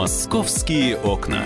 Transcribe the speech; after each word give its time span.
Московские 0.00 0.96
окна. 0.96 1.44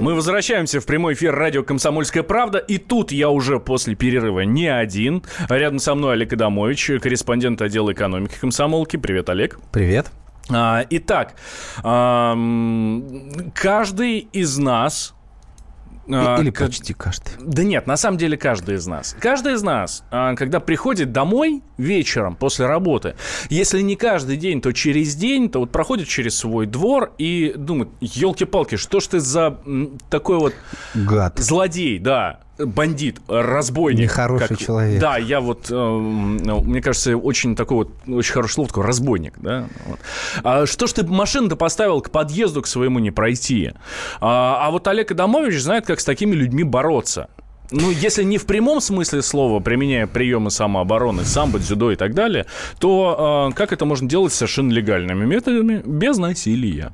Мы 0.00 0.16
возвращаемся 0.16 0.80
в 0.80 0.86
прямой 0.86 1.14
эфир 1.14 1.32
радио 1.32 1.62
«Комсомольская 1.62 2.24
правда». 2.24 2.58
И 2.58 2.78
тут 2.78 3.12
я 3.12 3.30
уже 3.30 3.60
после 3.60 3.94
перерыва 3.94 4.40
не 4.40 4.66
один. 4.66 5.22
Рядом 5.48 5.78
со 5.78 5.94
мной 5.94 6.14
Олег 6.14 6.32
Адамович, 6.32 6.90
корреспондент 7.00 7.62
отдела 7.62 7.92
экономики 7.92 8.34
комсомолки. 8.40 8.96
Привет, 8.96 9.30
Олег. 9.30 9.60
Привет. 9.70 10.10
А, 10.50 10.84
итак, 10.90 11.36
каждый 13.54 14.18
из 14.32 14.58
нас 14.58 15.14
Или 16.10 16.50
как... 16.50 16.68
почти 16.68 16.94
каждый. 16.94 17.32
Да 17.40 17.62
нет, 17.62 17.86
на 17.86 17.96
самом 17.96 18.18
деле 18.18 18.36
каждый 18.36 18.76
из 18.76 18.86
нас. 18.86 19.16
Каждый 19.20 19.54
из 19.54 19.62
нас, 19.62 20.04
а, 20.10 20.34
когда 20.34 20.60
приходит 20.60 21.12
домой 21.12 21.62
вечером 21.78 22.36
после 22.36 22.66
работы, 22.66 23.14
если 23.48 23.80
не 23.80 23.96
каждый 23.96 24.36
день, 24.36 24.60
то 24.60 24.72
через 24.72 25.14
день, 25.14 25.50
то 25.50 25.60
вот 25.60 25.70
проходит 25.70 26.08
через 26.08 26.36
свой 26.36 26.66
двор 26.66 27.12
и 27.18 27.54
думает, 27.56 27.90
елки-палки, 28.00 28.76
что 28.76 29.00
ж 29.00 29.06
ты 29.06 29.20
за 29.20 29.58
такой 30.08 30.38
вот... 30.38 30.54
Гад. 30.94 31.38
Злодей, 31.38 31.98
да 31.98 32.40
бандит, 32.66 33.20
разбойник. 33.28 34.00
Нехороший 34.00 34.48
как, 34.48 34.58
человек. 34.58 35.00
Да, 35.00 35.16
я 35.16 35.40
вот, 35.40 35.66
э, 35.70 35.74
мне 35.74 36.80
кажется, 36.80 37.16
очень 37.16 37.56
такой 37.56 37.78
вот, 37.78 37.92
очень 38.08 38.32
хорошее 38.32 38.54
слово, 38.54 38.68
такой 38.68 38.84
разбойник, 38.84 39.34
да. 39.38 39.66
Вот. 39.86 39.98
А 40.44 40.66
что 40.66 40.86
ж 40.86 40.92
ты 40.92 41.06
машину-то 41.06 41.56
поставил 41.56 42.00
к 42.00 42.10
подъезду 42.10 42.62
к 42.62 42.66
своему 42.66 42.98
не 42.98 43.10
пройти? 43.10 43.72
А, 44.20 44.66
а 44.66 44.70
вот 44.70 44.86
Олег 44.88 45.10
Адамович 45.10 45.60
знает, 45.60 45.86
как 45.86 46.00
с 46.00 46.04
такими 46.04 46.34
людьми 46.34 46.64
бороться. 46.64 47.28
Ну, 47.72 47.90
если 47.90 48.24
не 48.24 48.38
в 48.38 48.46
прямом 48.46 48.80
смысле 48.80 49.22
слова, 49.22 49.60
применяя 49.60 50.06
приемы 50.06 50.50
самообороны, 50.50 51.24
самбо, 51.24 51.58
дзюдо 51.60 51.92
и 51.92 51.96
так 51.96 52.14
далее, 52.14 52.46
то 52.80 53.50
э, 53.50 53.54
как 53.54 53.72
это 53.72 53.84
можно 53.84 54.08
делать 54.08 54.32
совершенно 54.32 54.72
легальными 54.72 55.24
методами, 55.24 55.82
без 55.84 56.18
насилия? 56.18 56.92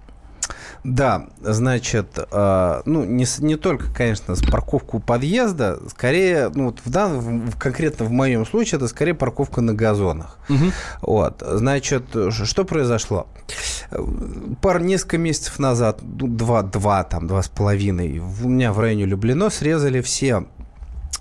Да, 0.84 1.26
значит, 1.40 2.18
э, 2.30 2.82
ну, 2.84 3.04
не, 3.04 3.26
не 3.40 3.56
только, 3.56 3.92
конечно, 3.92 4.34
с 4.34 4.42
парковку 4.42 5.00
подъезда, 5.00 5.78
скорее, 5.88 6.50
ну, 6.54 6.66
вот 6.66 6.80
в, 6.84 6.90
данном, 6.90 7.50
в, 7.50 7.58
конкретно 7.58 8.04
в 8.04 8.10
моем 8.10 8.46
случае, 8.46 8.78
это 8.78 8.88
скорее 8.88 9.14
парковка 9.14 9.60
на 9.60 9.74
газонах. 9.74 10.38
Угу. 10.48 10.72
Вот, 11.02 11.42
значит, 11.46 12.04
что 12.30 12.64
произошло? 12.64 13.26
Пар 14.60 14.80
несколько 14.80 15.18
месяцев 15.18 15.58
назад, 15.58 16.00
ну, 16.02 16.28
два, 16.28 16.62
два, 16.62 17.04
там, 17.04 17.26
два 17.26 17.42
с 17.42 17.48
половиной, 17.48 18.18
у 18.18 18.48
меня 18.48 18.72
в 18.72 18.78
районе 18.78 19.04
Люблено 19.04 19.50
срезали 19.50 20.00
все 20.00 20.46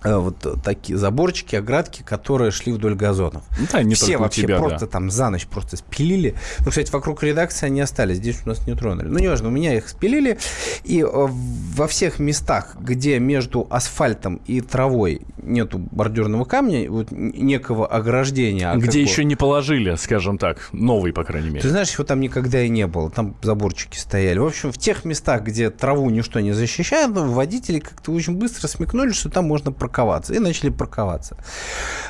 вот 0.05 0.61
такие 0.63 0.97
заборчики, 0.97 1.55
оградки, 1.55 2.03
которые 2.03 2.51
шли 2.51 2.71
вдоль 2.71 2.95
газонов. 2.95 3.43
Ну 3.59 3.65
да, 3.71 3.83
не 3.83 3.95
Все 3.95 4.17
вообще 4.17 4.43
тебя, 4.43 4.57
просто 4.59 4.81
да. 4.81 4.87
там 4.87 5.09
за 5.09 5.29
ночь 5.29 5.47
просто 5.47 5.77
спилили. 5.77 6.35
Ну, 6.59 6.69
кстати, 6.69 6.91
вокруг 6.91 7.23
редакции 7.23 7.65
они 7.65 7.81
остались, 7.81 8.17
здесь 8.17 8.41
у 8.45 8.49
нас 8.49 8.65
не 8.67 8.75
тронули. 8.75 9.07
Ну, 9.07 9.19
неважно, 9.19 9.47
у 9.47 9.51
меня 9.51 9.75
их 9.75 9.89
спилили, 9.89 10.37
и 10.83 11.01
э, 11.01 11.05
во 11.07 11.87
всех 11.87 12.19
местах, 12.19 12.75
где 12.79 13.19
между 13.19 13.65
асфальтом 13.69 14.41
и 14.45 14.61
травой 14.61 15.21
нету 15.41 15.79
бордюрного 15.79 16.45
камня, 16.45 16.89
вот 16.89 17.07
некого 17.11 17.87
ограждения. 17.87 18.71
А 18.71 18.77
где 18.77 19.01
еще 19.01 19.23
бы... 19.23 19.25
не 19.25 19.35
положили, 19.35 19.95
скажем 19.95 20.37
так, 20.37 20.69
новый, 20.71 21.13
по 21.13 21.23
крайней 21.23 21.49
мере. 21.49 21.61
Ты 21.61 21.69
знаешь, 21.69 21.91
его 21.93 22.03
там 22.03 22.19
никогда 22.19 22.61
и 22.61 22.69
не 22.69 22.85
было, 22.87 23.09
там 23.09 23.35
заборчики 23.41 23.97
стояли. 23.97 24.37
В 24.37 24.45
общем, 24.45 24.71
в 24.71 24.77
тех 24.77 25.03
местах, 25.03 25.43
где 25.43 25.69
траву 25.69 26.09
ничто 26.09 26.39
не 26.39 26.51
защищает, 26.51 27.11
ну, 27.13 27.31
водители 27.31 27.79
как-то 27.79 28.11
очень 28.11 28.35
быстро 28.35 28.67
смекнули, 28.67 29.11
что 29.11 29.29
там 29.29 29.45
можно 29.45 29.71
прокатиться 29.71 29.94
парковаться. 29.95 30.33
И 30.33 30.39
начали 30.39 30.69
парковаться. 30.69 31.37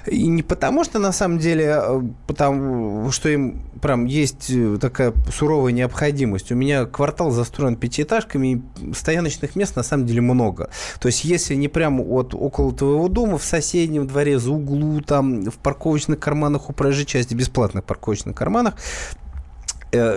И 0.08 0.28
не 0.28 0.44
потому, 0.44 0.84
что 0.84 1.00
на 1.00 1.12
самом 1.12 1.38
деле, 1.40 1.78
э, 1.78 2.02
потому 2.28 3.12
что 3.12 3.30
им 3.30 3.62
прям 3.82 4.06
есть 4.06 4.50
э, 4.50 4.78
такая 4.82 5.14
суровая 5.32 5.72
необходимость. 5.72 6.52
У 6.52 6.56
меня 6.56 6.86
квартал 6.86 7.32
застроен 7.32 7.76
пятиэтажками, 7.76 8.48
и 8.48 8.94
стояночных 8.94 9.56
мест 9.56 9.76
на 9.76 9.84
самом 9.84 10.06
деле 10.06 10.22
много. 10.22 10.70
То 11.00 11.08
есть, 11.08 11.26
если 11.26 11.56
не 11.56 11.68
прямо 11.68 12.04
от 12.04 12.34
около 12.34 12.74
твоего 12.74 13.08
дома, 13.08 13.38
в 13.38 13.44
соседнем 13.44 14.08
дворе, 14.08 14.40
за 14.40 14.52
углу, 14.52 15.02
там, 15.02 15.46
в 15.46 15.58
парковочных 15.58 16.20
карманах 16.20 16.70
у 16.70 16.74
проезжей 16.74 17.06
части, 17.06 17.36
бесплатных 17.36 17.84
парковочных 17.84 18.36
карманах, 18.36 18.76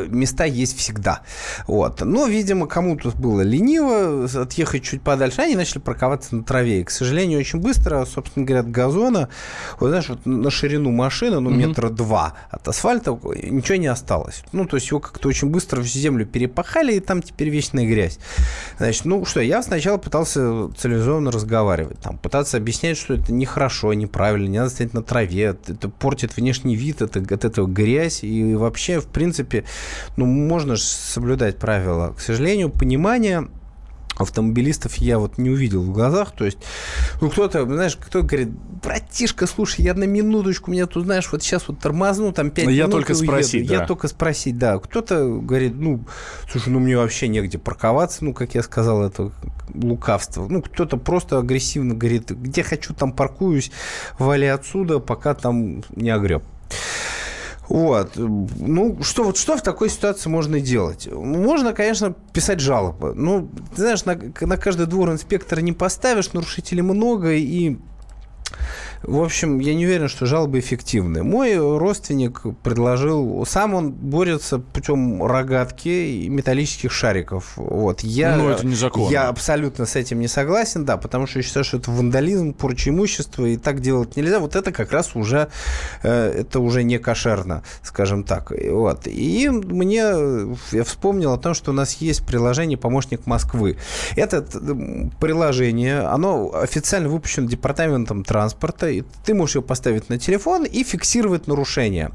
места 0.09 0.45
есть 0.45 0.77
всегда. 0.77 1.23
Вот. 1.67 2.01
Но, 2.01 2.27
видимо, 2.27 2.67
кому-то 2.67 3.11
было 3.11 3.43
лениво 3.43 4.27
отъехать 4.43 4.83
чуть 4.83 5.03
подальше, 5.03 5.43
они 5.43 5.57
начали 5.57 5.79
парковаться 5.79 6.37
на 6.37 6.45
траве. 6.45 6.81
И, 6.81 6.85
к 6.85 6.91
сожалению, 6.91 7.39
очень 7.39 7.61
быстро, 7.61 8.05
собственно 8.05 8.45
говоря, 8.45 8.61
от 8.61 8.71
газона, 8.71 9.29
вот 9.81 9.89
знаешь, 9.89 10.09
вот 10.09 10.27
на 10.27 10.51
ширину 10.51 10.91
машины, 10.91 11.41
ну, 11.41 11.51
метра 11.51 11.89
два 11.91 12.35
от 12.51 12.67
асфальта 12.69 13.19
ничего 13.43 13.77
не 13.77 13.87
осталось. 13.87 14.43
Ну, 14.53 14.67
то 14.67 14.77
есть 14.77 14.89
его 14.89 15.01
как-то 15.01 15.29
очень 15.29 15.49
быстро 15.49 15.81
в 15.81 15.87
землю 15.87 16.27
перепахали, 16.27 16.95
и 16.95 17.01
там 17.01 17.23
теперь 17.23 17.49
вечная 17.49 17.87
грязь. 17.87 18.19
Значит, 18.79 19.05
ну 19.05 19.25
что, 19.25 19.41
я 19.41 19.63
сначала 19.63 19.99
пытался 19.99 20.69
цивилизованно 20.77 21.31
разговаривать, 21.31 21.99
там, 22.01 22.19
пытаться 22.19 22.57
объяснять, 22.57 22.97
что 22.97 23.15
это 23.15 23.33
нехорошо, 23.33 23.93
неправильно, 23.93 24.49
не 24.49 24.59
надо 24.59 24.71
стоять 24.71 24.95
на 24.95 25.03
траве, 25.03 25.57
это 25.67 25.89
портит 25.89 26.37
внешний 26.37 26.77
вид, 26.77 27.03
это, 27.03 27.21
от 27.21 27.45
этого 27.45 27.67
грязь, 27.67 28.23
и 28.23 28.55
вообще, 28.55 29.01
в 29.01 29.07
принципе, 29.07 29.65
ну, 30.17 30.27
можно 30.27 30.77
же 30.77 30.83
соблюдать 30.83 31.59
правила. 31.59 32.15
К 32.17 32.21
сожалению, 32.21 32.71
понимание 32.71 33.49
автомобилистов 34.19 34.97
я 34.97 35.19
вот 35.19 35.39
не 35.39 35.51
увидел 35.51 35.83
в 35.83 35.93
глазах. 35.93 36.33
То 36.33 36.45
есть, 36.45 36.59
ну, 37.21 37.31
кто-то, 37.31 37.65
знаешь, 37.65 37.97
кто 37.97 38.23
говорит, 38.23 38.51
братишка, 38.83 39.47
слушай, 39.47 39.83
я 39.85 39.95
на 39.95 40.05
минуточку, 40.05 40.71
меня 40.71 40.87
тут, 40.87 41.05
знаешь, 41.05 41.29
вот 41.31 41.43
сейчас 41.43 41.69
вот 41.69 41.79
тормозну, 41.79 42.33
там 42.33 42.51
5 42.51 42.67
я 42.67 42.73
минут 42.73 42.91
только 42.91 43.15
спросить, 43.15 43.67
да. 43.67 43.75
Я 43.75 43.87
только 43.87 44.09
спросить, 44.09 44.59
да. 44.59 44.79
Кто-то 44.79 45.25
говорит, 45.25 45.75
ну, 45.77 46.05
слушай, 46.51 46.71
ну, 46.71 46.81
мне 46.81 46.97
вообще 46.97 47.29
негде 47.29 47.59
парковаться, 47.59 48.25
ну, 48.25 48.35
как 48.35 48.55
я 48.55 48.63
сказал, 48.63 49.05
это 49.05 49.33
лукавство. 49.73 50.47
Ну, 50.49 50.63
кто-то 50.63 50.97
просто 50.97 51.39
агрессивно 51.39 51.95
говорит, 51.95 52.31
где 52.31 52.63
хочу, 52.63 52.95
там 52.95 53.13
паркуюсь, 53.13 53.71
вали 54.19 54.47
отсюда, 54.47 54.99
пока 54.99 55.35
там 55.35 55.83
не 55.95 56.11
огреб. 56.11 56.43
Вот. 57.69 58.13
Ну, 58.17 59.03
что, 59.03 59.25
вот 59.25 59.37
что 59.37 59.57
в 59.57 59.63
такой 59.63 59.91
ситуации 59.91 60.31
можно 60.31 60.61
делать? 60.61 61.07
Можно, 61.13 61.73
конечно, 61.75 62.15
писать 62.33 62.61
жалобы. 62.61 63.15
Ну, 63.15 63.51
ты 63.75 63.83
знаешь, 63.83 64.05
на, 64.05 64.19
на 64.41 64.57
каждый 64.57 64.87
двор 64.87 65.11
инспектора 65.11 65.61
не 65.61 65.73
поставишь, 65.73 66.33
нарушителей 66.33 66.83
много, 66.83 67.33
и 67.33 67.77
в 69.03 69.23
общем, 69.23 69.59
я 69.59 69.75
не 69.75 69.87
уверен, 69.87 70.09
что 70.09 70.27
жалобы 70.27 70.59
эффективны. 70.59 71.23
Мой 71.23 71.57
родственник 71.57 72.43
предложил, 72.63 73.45
сам 73.47 73.75
он 73.75 73.93
борется 73.93 74.59
путем 74.59 75.25
рогатки 75.25 75.89
и 75.89 76.29
металлических 76.29 76.93
шариков. 76.93 77.53
Вот. 77.57 78.01
Я, 78.01 78.37
ну, 78.37 78.49
это 78.49 78.67
незаконно. 78.67 79.11
Я 79.11 79.29
абсолютно 79.29 79.87
с 79.87 79.97
этим 79.97 80.21
не 80.21 80.29
согласен, 80.29 80.85
да, 80.85 80.97
потому 80.97 81.27
что 81.27 81.39
я 81.39 81.43
считаю, 81.43 81.65
что 81.65 81.79
это 81.79 81.91
вандализм, 81.91 82.53
порча 82.53 82.91
имущества, 82.91 83.47
и 83.47 83.57
так 83.57 83.81
делать 83.81 84.17
нельзя. 84.17 84.41
Вот 84.41 84.57
это 84.57 84.73
как 84.73 84.93
раз 84.93 85.15
уже, 85.15 85.49
э, 86.03 86.41
это 86.41 86.61
уже 86.61 86.83
не 86.83 86.99
кошерно, 86.99 87.63
скажем 87.83 88.25
так. 88.25 88.51
Вот. 88.51 89.07
И 89.07 89.49
мне, 89.49 90.03
я 90.73 90.85
вспомнил 90.85 91.33
о 91.33 91.39
том, 91.39 91.55
что 91.55 91.71
у 91.71 91.75
нас 91.75 91.95
есть 91.95 92.27
приложение 92.27 92.77
«Помощник 92.79 93.27
Москвы». 93.27 93.77
Это 94.17 94.45
приложение, 95.21 96.01
оно 96.01 96.53
официально 96.55 97.09
выпущено 97.09 97.47
департаментом 97.47 98.25
транспорта, 98.25 98.88
и 98.91 99.05
ты 99.25 99.35
можешь 99.35 99.57
ее 99.57 99.63
поставить 99.63 100.09
на 100.09 100.19
телефон 100.19 100.65
и 100.65 100.83
фиксировать 100.85 101.47
нарушение. 101.47 102.11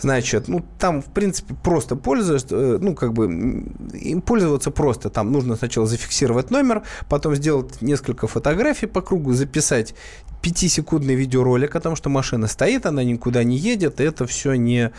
Значит, 0.00 0.48
ну, 0.48 0.64
там, 0.78 1.02
в 1.02 1.06
принципе, 1.06 1.54
просто 1.54 1.96
пользуешься, 1.96 2.54
э, 2.56 2.78
ну, 2.80 2.94
как 2.94 3.12
бы, 3.12 3.26
им 3.26 4.20
пользоваться 4.22 4.70
просто. 4.70 5.10
Там 5.10 5.32
нужно 5.32 5.56
сначала 5.56 5.86
зафиксировать 5.86 6.50
номер, 6.50 6.82
потом 7.08 7.34
сделать 7.34 7.82
несколько 7.82 8.26
фотографий 8.26 8.86
по 8.86 9.00
кругу, 9.00 9.32
записать 9.32 9.94
пятисекундный 10.40 11.14
видеоролик 11.14 11.74
о 11.76 11.80
том, 11.80 11.96
что 11.96 12.08
машина 12.08 12.46
стоит, 12.46 12.86
она 12.86 13.04
никуда 13.04 13.44
не 13.44 13.56
едет, 13.56 14.00
и 14.00 14.04
это 14.04 14.26
все 14.26 14.54
не 14.54 14.92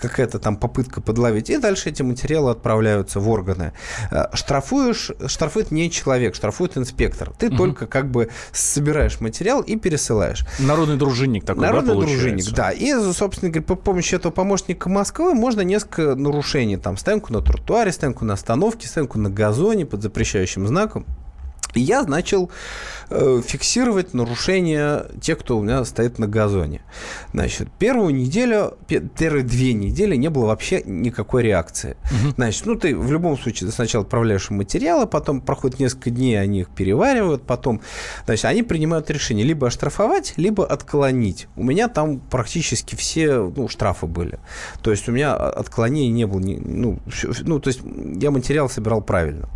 какая-то 0.00 0.38
там 0.38 0.56
попытка 0.56 1.00
подловить. 1.00 1.50
И 1.50 1.58
дальше 1.58 1.90
эти 1.90 2.02
материалы 2.02 2.50
отправляются 2.50 3.20
в 3.20 3.28
органы. 3.28 3.72
Э, 4.10 4.26
штрафуешь, 4.32 5.10
штрафует 5.26 5.70
не 5.70 5.90
человек, 5.90 6.34
штрафует 6.34 6.76
инспектор. 6.76 7.32
Ты 7.38 7.48
угу. 7.48 7.56
только 7.56 7.86
как 7.86 8.10
бы 8.10 8.30
собираешь 8.52 9.20
материал 9.20 9.62
и 9.62 9.76
пересылаешь. 9.76 10.46
Народный 10.58 10.96
дружинник 10.96 11.44
такой, 11.44 11.62
Народный 11.62 11.94
да, 11.94 12.00
дружинник, 12.00 12.50
да. 12.52 12.70
И, 12.70 12.92
собственно 13.12 13.50
говоря, 13.50 13.66
по 13.66 13.74
помощи 13.74 14.14
этого 14.14 14.32
помощника 14.32 14.88
Москвы 14.88 15.34
можно 15.34 15.62
несколько 15.62 16.14
нарушений. 16.14 16.76
Там 16.76 16.96
стоянку 16.96 17.32
на 17.32 17.40
тротуаре, 17.40 17.92
стоянку 17.92 18.24
на 18.24 18.34
остановке, 18.34 18.86
стоянку 18.86 19.18
на 19.18 19.30
газоне 19.30 19.86
под 19.86 20.02
запрещающим 20.02 20.66
знаком 20.66 21.06
я 21.80 22.02
начал 22.02 22.50
э, 23.10 23.40
фиксировать 23.44 24.14
нарушения 24.14 25.06
тех, 25.20 25.38
кто 25.38 25.58
у 25.58 25.62
меня 25.62 25.84
стоит 25.84 26.18
на 26.18 26.26
газоне. 26.26 26.82
Значит, 27.32 27.68
первую 27.78 28.14
неделю, 28.14 28.76
первые 28.86 29.44
две 29.44 29.72
недели 29.72 30.16
не 30.16 30.30
было 30.30 30.46
вообще 30.46 30.82
никакой 30.84 31.42
реакции. 31.42 31.96
Угу. 32.04 32.34
Значит, 32.36 32.66
ну 32.66 32.74
ты 32.76 32.96
в 32.96 33.10
любом 33.12 33.38
случае 33.38 33.70
сначала 33.70 34.04
отправляешь 34.04 34.50
материалы, 34.50 35.06
потом 35.06 35.40
проходит 35.40 35.80
несколько 35.80 36.10
дней, 36.10 36.40
они 36.40 36.60
их 36.60 36.68
переваривают, 36.68 37.42
потом, 37.42 37.80
значит, 38.26 38.44
они 38.44 38.62
принимают 38.62 39.10
решение 39.10 39.44
либо 39.44 39.66
оштрафовать, 39.66 40.34
либо 40.36 40.66
отклонить. 40.66 41.48
У 41.56 41.62
меня 41.62 41.88
там 41.88 42.20
практически 42.20 42.94
все 42.94 43.52
ну, 43.54 43.68
штрафы 43.68 44.06
были. 44.06 44.38
То 44.82 44.90
есть 44.90 45.08
у 45.08 45.12
меня 45.12 45.34
отклонений 45.34 46.10
не 46.10 46.26
было, 46.26 46.40
ну, 46.40 46.98
ну 47.40 47.60
то 47.60 47.68
есть 47.68 47.80
я 48.16 48.30
материал 48.30 48.68
собирал 48.68 49.00
правильно. 49.02 49.48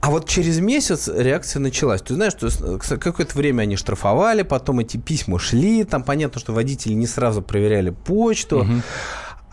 А 0.00 0.10
вот 0.10 0.28
через 0.28 0.60
месяц 0.60 1.08
реакция 1.08 1.60
началась. 1.60 2.02
Ты 2.02 2.14
знаешь, 2.14 2.34
что 2.34 2.98
какое-то 2.98 3.36
время 3.36 3.62
они 3.62 3.76
штрафовали, 3.76 4.42
потом 4.42 4.80
эти 4.80 4.96
письма 4.96 5.38
шли, 5.38 5.84
там 5.84 6.04
понятно, 6.04 6.40
что 6.40 6.52
водители 6.52 6.92
не 6.92 7.06
сразу 7.06 7.42
проверяли 7.42 7.90
почту. 7.90 8.60
Угу. 8.60 8.72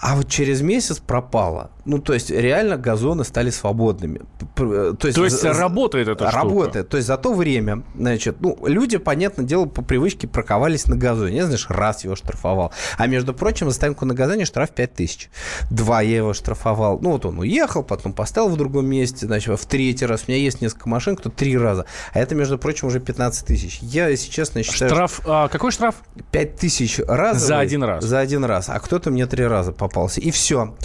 А 0.03 0.17
вот 0.17 0.27
через 0.27 0.61
месяц 0.61 0.99
пропало. 0.99 1.71
Ну, 1.85 1.97
то 1.97 2.13
есть, 2.13 2.29
реально 2.29 2.75
газоны 2.75 3.23
стали 3.23 3.49
свободными. 3.51 4.21
То 4.53 4.97
есть, 5.01 5.15
то 5.15 5.23
есть 5.23 5.41
за, 5.41 5.53
работает 5.53 6.09
это 6.09 6.29
Работает. 6.29 6.71
Штука. 6.71 6.83
То 6.83 6.97
есть, 6.97 7.07
за 7.07 7.17
то 7.17 7.33
время, 7.33 7.83
значит, 7.95 8.41
ну, 8.41 8.57
люди, 8.65 8.97
понятное 8.97 9.45
дело, 9.45 9.65
по 9.65 9.81
привычке 9.81 10.27
парковались 10.27 10.87
на 10.87 10.97
газоне. 10.97 11.37
Я, 11.37 11.45
знаешь, 11.45 11.65
раз 11.69 12.03
его 12.03 12.17
штрафовал. 12.17 12.73
А, 12.97 13.07
между 13.07 13.33
прочим, 13.33 13.69
за 13.69 13.75
стоянку 13.75 14.03
на 14.03 14.13
газоне 14.13 14.43
штраф 14.43 14.71
5 14.71 14.93
тысяч. 14.93 15.29
Два 15.71 16.01
я 16.01 16.17
его 16.17 16.33
штрафовал. 16.33 16.99
Ну, 16.99 17.11
вот 17.11 17.25
он 17.25 17.39
уехал, 17.39 17.81
потом 17.81 18.11
поставил 18.11 18.49
в 18.49 18.57
другом 18.57 18.87
месте, 18.87 19.25
значит, 19.25 19.57
в 19.57 19.65
третий 19.65 20.05
раз. 20.05 20.25
У 20.27 20.31
меня 20.31 20.41
есть 20.41 20.59
несколько 20.59 20.89
машин, 20.89 21.15
кто 21.15 21.29
три 21.29 21.57
раза. 21.57 21.85
А 22.11 22.19
это, 22.19 22.35
между 22.35 22.57
прочим, 22.57 22.87
уже 22.87 22.99
15 22.99 23.47
тысяч. 23.47 23.79
Я, 23.81 24.09
если 24.09 24.29
честно, 24.29 24.63
считаю... 24.63 24.91
Штраф... 24.91 25.21
А, 25.25 25.47
какой 25.47 25.71
штраф? 25.71 25.95
5 26.31 26.55
тысяч 26.57 26.99
раз. 27.07 27.37
За 27.41 27.59
один 27.59 27.83
раз? 27.83 28.03
За 28.03 28.19
один 28.19 28.43
раз. 28.43 28.67
А 28.67 28.77
кто-то 28.81 29.09
мне 29.09 29.25
три 29.27 29.45
раза 29.45 29.71
попал 29.71 29.92
попался. 29.93 30.21
И 30.21 30.31
все. 30.31 30.75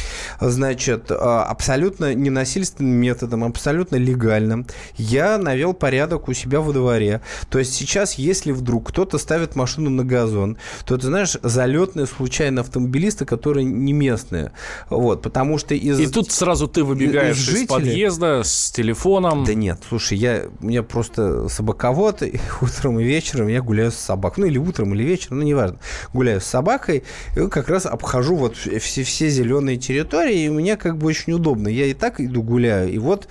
Значит, 0.41 1.11
а, 1.11 1.45
абсолютно 1.45 2.15
ненасильственным 2.15 2.93
методом, 2.93 3.45
абсолютно 3.45 3.97
легальным 3.97 4.67
я 4.97 5.39
навел 5.39 5.73
порядок 5.73 6.29
у 6.29 6.35
себя 6.35 6.61
во 6.61 6.73
дворе. 6.73 7.23
То 7.49 7.59
есть 7.59 7.75
сейчас, 7.75 8.15
если 8.15 8.53
вдруг 8.53 8.89
кто-то 8.91 9.19
ставит 9.19 9.57
машину 9.57 9.91
на 9.91 10.05
газон, 10.05 10.59
то 10.85 10.97
ты 10.97 11.07
знаешь, 11.07 11.37
залетные 11.43 12.07
случайно 12.07 12.61
автомобилисты, 12.61 13.25
которые 13.25 13.65
не 13.65 13.93
местные. 13.93 14.53
Вот, 14.91 15.23
потому 15.23 15.59
что 15.59 15.75
из... 15.75 15.99
И 15.99 16.07
тут 16.07 16.31
сразу 16.31 16.69
ты 16.69 16.85
выбегаешь 16.85 17.37
из, 17.37 17.43
жителей... 17.43 17.65
из 17.65 17.69
подъезда 17.69 18.43
с 18.45 18.71
телефоном. 18.71 19.45
Да 19.45 19.55
нет, 19.55 19.81
слушай, 19.89 20.19
я, 20.19 20.45
меня 20.61 20.83
просто 20.83 21.49
собаковод, 21.49 22.23
и 22.23 22.39
утром 22.61 23.01
и 23.01 23.05
вечером 23.05 23.49
я 23.49 23.63
гуляю 23.63 23.91
с 23.91 23.97
собакой. 23.97 24.43
Ну, 24.43 24.47
или 24.47 24.59
утром, 24.59 24.95
или 24.95 25.03
вечером, 25.03 25.39
ну, 25.39 25.45
неважно. 25.45 25.79
Гуляю 26.13 26.41
с 26.41 26.45
собакой, 26.45 27.05
и 27.37 27.49
как 27.49 27.69
раз 27.69 27.87
обхожу 27.87 28.37
вот 28.37 28.57
все, 28.89 29.05
все 29.05 29.29
зеленые 29.29 29.77
территории, 29.77 30.45
и 30.45 30.49
мне 30.49 30.77
как 30.77 30.99
бы 30.99 31.07
очень 31.07 31.33
удобно. 31.33 31.69
Я 31.69 31.87
и 31.87 31.95
так 31.95 32.21
иду 32.21 32.43
гуляю, 32.43 32.91
и 32.93 32.99
вот, 32.99 33.29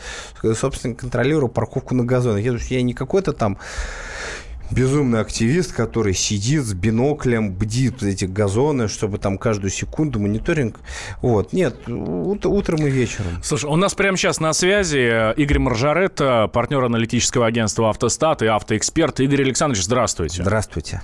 собственно, 0.55 0.95
контролирую 0.95 1.49
парковку 1.49 1.95
на 1.95 2.05
газонах. 2.05 2.43
Я, 2.43 2.57
я 2.69 2.81
не 2.81 2.93
какой-то 2.93 3.33
там 3.33 3.57
безумный 4.69 5.21
активист, 5.21 5.71
который 5.73 6.13
сидит 6.13 6.63
с 6.63 6.73
биноклем, 6.73 7.53
бдит 7.53 8.03
эти 8.03 8.25
газоны, 8.25 8.89
чтобы 8.89 9.17
там 9.17 9.37
каждую 9.37 9.71
секунду 9.71 10.19
мониторинг. 10.19 10.79
Вот. 11.21 11.53
Нет, 11.53 11.87
ут- 11.87 12.45
утром 12.45 12.85
и 12.85 12.89
вечером. 12.89 13.41
Слушай, 13.43 13.69
у 13.69 13.75
нас 13.77 13.95
прямо 13.95 14.17
сейчас 14.17 14.39
на 14.41 14.51
связи 14.51 15.33
Игорь 15.39 15.59
Маржарет, 15.59 16.15
партнер 16.15 16.83
аналитического 16.83 17.45
агентства 17.45 17.89
«Автостат» 17.89 18.41
и 18.41 18.47
автоэксперт. 18.47 19.21
Игорь 19.21 19.43
Александрович, 19.43 19.83
здравствуйте. 19.83 20.43
Здравствуйте. 20.43 21.01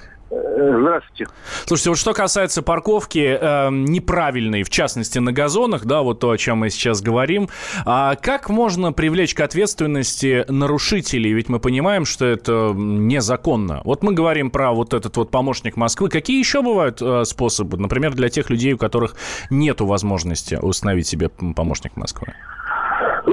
Э, 0.55 0.77
здравствуйте. 0.79 1.27
Слушайте, 1.65 1.89
вот 1.89 1.99
что 1.99 2.13
касается 2.13 2.61
парковки 2.61 3.37
э, 3.39 3.69
неправильной, 3.71 4.63
в 4.63 4.69
частности 4.69 5.17
на 5.17 5.31
газонах, 5.31 5.85
да, 5.85 6.01
вот 6.01 6.19
то, 6.19 6.29
о 6.29 6.37
чем 6.37 6.59
мы 6.59 6.69
сейчас 6.69 7.01
говорим, 7.01 7.49
а 7.85 8.15
как 8.15 8.49
можно 8.49 8.93
привлечь 8.93 9.33
к 9.33 9.39
ответственности 9.39 10.45
нарушителей? 10.47 11.33
Ведь 11.33 11.49
мы 11.49 11.59
понимаем, 11.59 12.05
что 12.05 12.25
это 12.25 12.73
незаконно. 12.75 13.81
Вот 13.83 14.03
мы 14.03 14.13
говорим 14.13 14.51
про 14.51 14.73
вот 14.73 14.93
этот 14.93 15.17
вот 15.17 15.31
помощник 15.31 15.75
Москвы. 15.75 16.09
Какие 16.09 16.37
еще 16.37 16.61
бывают 16.61 17.01
э, 17.01 17.25
способы, 17.25 17.77
например, 17.77 18.13
для 18.13 18.29
тех 18.29 18.49
людей, 18.51 18.73
у 18.73 18.77
которых 18.77 19.15
нет 19.49 19.81
возможности 19.81 20.55
установить 20.55 21.07
себе 21.07 21.29
помощник 21.29 21.95
Москвы? 21.95 22.33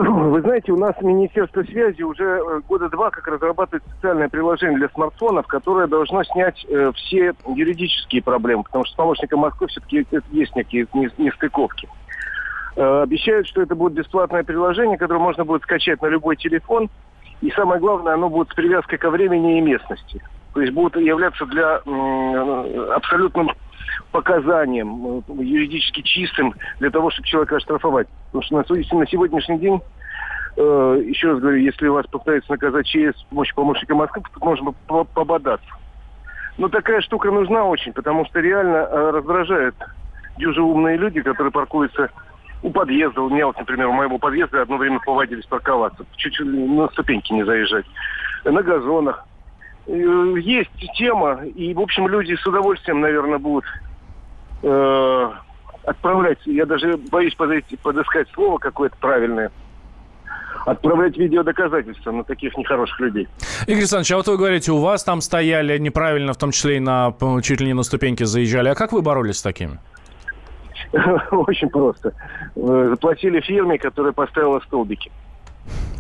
Вы 0.01 0.41
знаете, 0.41 0.73
у 0.73 0.79
нас 0.79 0.95
Министерство 1.03 1.63
связи 1.63 2.01
уже 2.03 2.25
э, 2.25 2.61
года 2.67 2.89
два 2.89 3.11
как 3.11 3.27
разрабатывает 3.27 3.83
специальное 3.83 4.31
приложение 4.31 4.79
для 4.79 4.89
смартфонов, 4.89 5.47
которое 5.47 5.87
должно 5.89 6.25
снять 6.25 6.65
э, 6.69 6.91
все 6.95 7.35
юридические 7.47 8.23
проблемы, 8.23 8.63
потому 8.63 8.87
что 8.87 8.95
с 8.95 8.97
помощником 8.97 9.41
Москвы 9.41 9.67
все-таки 9.67 10.07
есть 10.31 10.57
некие 10.57 10.87
нестыковки. 11.19 11.87
Э, 12.77 13.03
обещают, 13.03 13.47
что 13.47 13.61
это 13.61 13.75
будет 13.75 13.93
бесплатное 13.93 14.43
приложение, 14.43 14.97
которое 14.97 15.21
можно 15.21 15.45
будет 15.45 15.63
скачать 15.65 16.01
на 16.01 16.07
любой 16.07 16.37
телефон. 16.37 16.89
И 17.43 17.51
самое 17.51 17.79
главное, 17.79 18.15
оно 18.15 18.31
будет 18.31 18.49
с 18.49 18.55
привязкой 18.55 18.97
ко 18.97 19.11
времени 19.11 19.59
и 19.59 19.61
местности. 19.61 20.23
То 20.55 20.63
есть 20.63 20.73
будет 20.73 20.97
являться 20.97 21.45
для 21.45 21.83
э, 21.85 22.93
абсолютным 22.97 23.51
показанием, 24.13 25.23
э, 25.29 25.43
юридически 25.43 26.03
чистым, 26.03 26.55
для 26.79 26.91
того, 26.91 27.11
чтобы 27.11 27.29
человека 27.29 27.57
оштрафовать. 27.57 28.09
Потому 28.27 28.43
что 28.43 28.57
на, 28.57 28.99
на 28.99 29.07
сегодняшний 29.07 29.59
день, 29.59 29.81
э, 30.57 31.03
еще 31.07 31.33
раз 31.33 31.41
говорю, 31.41 31.59
если 31.59 31.89
вас 31.89 32.07
пытаются 32.07 32.51
наказать 32.51 32.87
через 32.87 33.15
помощь 33.31 33.55
помощника 33.55 33.95
Москвы, 33.95 34.23
то 34.23 34.45
можно 34.45 34.73
пободаться. 35.05 35.71
Но 36.59 36.69
такая 36.69 37.01
штука 37.01 37.31
нужна 37.31 37.65
очень, 37.65 37.93
потому 37.93 38.27
что 38.27 38.41
реально 38.41 38.77
э, 38.77 39.11
раздражает 39.11 39.75
дюжи 40.37 40.61
умные 40.61 40.97
люди, 40.97 41.21
которые 41.23 41.53
паркуются 41.53 42.11
у 42.63 42.71
подъезда. 42.71 43.23
У 43.23 43.31
меня 43.31 43.47
вот, 43.47 43.59
например, 43.59 43.89
у 43.89 43.93
моего 43.93 44.19
подъезда 44.19 44.63
одно 44.63 44.77
время 44.77 45.01
повадились 45.01 45.47
парковаться. 45.47 46.05
Чуть-чуть 46.17 46.47
на 46.47 46.89
ступеньки 46.89 47.33
не 47.33 47.45
заезжать. 47.45 47.87
На 48.45 48.63
газонах. 48.63 49.25
Э, 49.87 50.35
есть 50.41 50.71
тема, 50.97 51.45
и, 51.45 51.75
в 51.75 51.81
общем, 51.81 52.09
люди 52.09 52.35
с 52.35 52.47
удовольствием, 52.47 53.01
наверное, 53.01 53.39
будут 53.39 53.65
э, 54.63 55.31
отправлять, 55.85 56.39
я 56.47 56.67
даже 56.67 56.97
боюсь 57.11 57.35
подойти, 57.35 57.77
подыскать 57.77 58.29
слово 58.35 58.59
какое-то 58.59 58.97
правильное, 59.01 59.51
отправлять 60.67 61.17
видеодоказательства 61.17 62.13
на 62.13 62.25
таких 62.25 62.57
нехороших 62.57 63.01
людей. 63.01 63.29
Игорь 63.67 63.81
Александрович, 63.81 64.13
а 64.13 64.17
вот 64.17 64.29
вы 64.29 64.37
говорите, 64.37 64.73
у 64.73 64.79
вас 64.79 65.03
там 65.03 65.21
стояли 65.21 65.79
неправильно, 65.79 66.33
в 66.33 66.39
том 66.39 66.51
числе 66.51 66.77
и 66.77 66.81
на, 66.81 67.15
чуть 67.43 67.61
ли 67.61 67.67
не 67.67 67.75
на 67.75 67.83
ступеньке 67.83 68.27
заезжали. 68.27 68.69
А 68.69 68.75
как 68.75 68.93
вы 68.93 69.03
боролись 69.03 69.39
с 69.39 69.43
такими? 69.43 69.79
Очень 71.31 71.69
просто. 71.71 72.13
Э, 72.57 72.87
заплатили 72.91 73.41
фирме, 73.41 73.79
которая 73.79 74.13
поставила 74.13 74.61
столбики. 74.61 75.11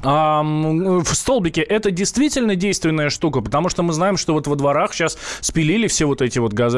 А, 0.02 0.42
в 0.42 1.14
столбике 1.14 1.62
это 1.62 1.90
действительно 1.90 2.56
действенная 2.56 3.10
штука, 3.10 3.40
потому 3.40 3.68
что 3.68 3.82
мы 3.82 3.92
знаем, 3.92 4.16
что 4.16 4.32
вот 4.32 4.46
во 4.46 4.56
дворах 4.56 4.92
сейчас 4.92 5.18
спилили 5.40 5.86
все 5.86 6.06
вот 6.06 6.22
эти 6.22 6.38
вот 6.38 6.52
газ... 6.52 6.72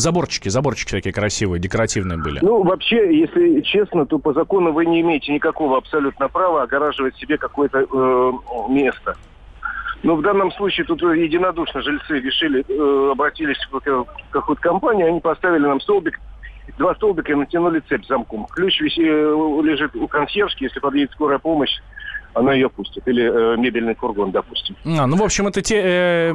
заборчики, 0.00 0.48
заборчики 0.48 0.90
такие 0.90 1.12
красивые, 1.12 1.60
декоративные 1.60 2.18
были. 2.18 2.40
Ну, 2.42 2.62
вообще, 2.62 3.18
если 3.18 3.60
честно, 3.60 4.06
то 4.06 4.18
по 4.18 4.32
закону 4.32 4.72
вы 4.72 4.86
не 4.86 5.00
имеете 5.00 5.32
никакого 5.32 5.76
абсолютно 5.76 6.28
права 6.28 6.62
огораживать 6.62 7.16
себе 7.16 7.38
какое-то 7.38 7.80
э, 7.80 8.32
место. 8.70 9.16
Но 10.02 10.16
в 10.16 10.22
данном 10.22 10.50
случае 10.52 10.86
тут 10.86 11.02
единодушно 11.02 11.82
жильцы 11.82 12.20
решили, 12.20 12.64
э, 12.66 13.10
обратились 13.12 13.58
в 13.70 13.80
какую-то 14.30 14.62
компанию, 14.62 15.08
они 15.08 15.20
поставили 15.20 15.66
нам 15.66 15.80
столбик, 15.80 16.18
два 16.80 16.94
столбика 16.94 17.36
натянули 17.36 17.80
цепь 17.88 18.06
замком. 18.06 18.46
Ключ 18.46 18.80
виси, 18.80 19.02
э, 19.02 19.62
лежит 19.62 19.94
у 19.94 20.08
консьержки, 20.08 20.64
если 20.64 20.80
подъедет 20.80 21.12
скорая 21.12 21.38
помощь, 21.38 21.78
она 22.34 22.54
ее 22.54 22.68
пустит. 22.68 23.06
Или 23.06 23.24
э, 23.24 23.56
мебельный 23.56 23.94
фургон, 23.94 24.30
допустим. 24.30 24.76
А, 24.84 25.06
ну, 25.06 25.16
в 25.16 25.22
общем, 25.22 25.46
это 25.46 25.62
те, 25.62 25.80
э, 25.82 26.34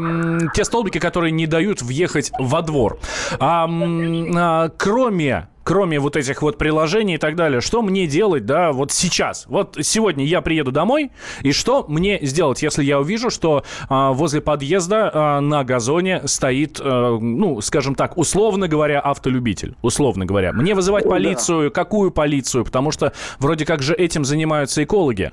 те 0.54 0.64
столбики, 0.64 1.00
которые 1.00 1.32
не 1.32 1.48
дают 1.48 1.82
въехать 1.82 2.32
во 2.38 2.62
двор. 2.62 3.00
А, 3.40 3.68
а, 3.68 4.70
кроме 4.78 5.48
кроме 5.66 6.00
вот 6.00 6.16
этих 6.16 6.42
вот 6.42 6.58
приложений 6.58 7.16
и 7.16 7.18
так 7.18 7.36
далее, 7.36 7.60
что 7.60 7.82
мне 7.82 8.08
делать, 8.08 8.46
да, 8.46 8.72
вот 8.72 8.92
сейчас? 8.92 9.46
Вот 9.50 9.78
сегодня 9.82 10.24
я 10.24 10.42
приеду 10.42 10.72
домой, 10.72 11.12
и 11.42 11.52
что 11.52 11.84
мне 11.90 12.20
сделать, 12.22 12.62
если 12.62 12.84
я 12.84 13.00
увижу, 13.00 13.30
что 13.30 13.64
а, 13.90 14.14
возле 14.14 14.42
подъезда 14.42 15.12
а, 15.12 15.42
на 15.42 15.64
газоне 15.64 16.22
стоит, 16.28 16.80
а, 16.80 17.18
ну, 17.20 17.60
скажем 17.62 17.96
так, 17.96 18.16
условно 18.16 18.68
говоря, 18.68 19.00
автолюбитель, 19.00 19.76
условно 19.82 20.26
говоря. 20.26 20.54
Мне 20.54 20.76
вызывать 20.76 21.06
полицию, 21.06 21.72
какую 21.72 22.12
полицию? 22.12 22.64
Потому 22.64 22.92
что 22.92 23.12
вроде 23.40 23.66
как 23.66 23.82
же 23.82 23.96
этим 23.96 24.24
занимаются 24.24 24.84
экологи. 24.84 25.32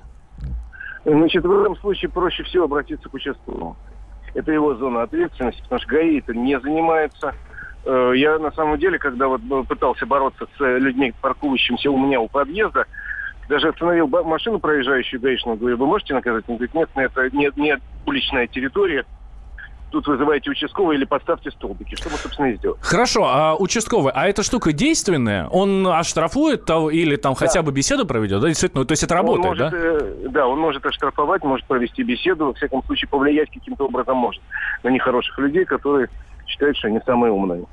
Значит, 1.04 1.44
в 1.44 1.60
этом 1.60 1.76
случае 1.76 2.10
проще 2.10 2.44
всего 2.44 2.64
обратиться 2.64 3.08
к 3.08 3.14
участковому. 3.14 3.76
Это 4.34 4.52
его 4.52 4.74
зона 4.76 5.02
ответственности, 5.02 5.62
потому 5.62 5.80
что 5.80 5.90
ГАИ 5.90 6.20
это 6.20 6.34
не 6.34 6.58
занимается. 6.60 7.34
Э, 7.84 8.12
я 8.14 8.38
на 8.38 8.52
самом 8.52 8.78
деле, 8.78 8.98
когда 8.98 9.28
вот 9.28 9.40
пытался 9.68 10.06
бороться 10.06 10.46
с 10.56 10.60
людьми, 10.60 11.12
паркующимися 11.20 11.90
у 11.90 11.98
меня 11.98 12.20
у 12.20 12.28
подъезда, 12.28 12.86
даже 13.48 13.68
остановил 13.68 14.06
машину 14.06 14.60
проезжающую 14.60 15.20
гаишную, 15.20 15.58
говорю, 15.58 15.76
вы 15.76 15.86
можете 15.86 16.14
наказать? 16.14 16.44
Он 16.46 16.56
говорит, 16.56 16.74
нет, 16.74 16.88
это 16.94 17.36
не, 17.36 17.50
не 17.56 17.78
уличная 18.06 18.46
территория, 18.46 19.04
тут 19.92 20.06
вызывайте 20.08 20.50
участкового 20.50 20.92
или 20.92 21.04
поставьте 21.04 21.50
столбики. 21.50 21.94
Что 21.94 22.10
мы, 22.10 22.16
собственно, 22.16 22.46
и 22.46 22.56
сделали. 22.56 22.78
Хорошо, 22.80 23.24
а 23.26 23.54
участковый, 23.56 24.12
а 24.14 24.26
эта 24.26 24.42
штука 24.42 24.72
действенная? 24.72 25.46
Он 25.48 25.86
оштрафует 25.86 26.64
того 26.64 26.90
или 26.90 27.16
там 27.16 27.34
да. 27.34 27.46
хотя 27.46 27.62
бы 27.62 27.70
беседу 27.72 28.06
проведет? 28.06 28.40
Да, 28.40 28.48
действительно, 28.48 28.84
то 28.84 28.92
есть 28.92 29.04
это 29.04 29.14
работает, 29.14 29.44
он 29.44 29.58
может, 29.58 29.70
да? 29.70 29.76
Э, 29.76 30.28
да, 30.30 30.46
он 30.46 30.58
может 30.58 30.84
оштрафовать, 30.84 31.44
может 31.44 31.66
провести 31.66 32.02
беседу, 32.02 32.46
во 32.46 32.54
всяком 32.54 32.82
случае 32.84 33.08
повлиять 33.08 33.50
каким-то 33.52 33.84
образом 33.84 34.16
может 34.16 34.42
на 34.82 34.88
нехороших 34.88 35.38
людей, 35.38 35.64
которые 35.64 36.08
считают, 36.46 36.76
что 36.76 36.88
они 36.88 37.00
самые 37.06 37.32
умные. 37.32 37.64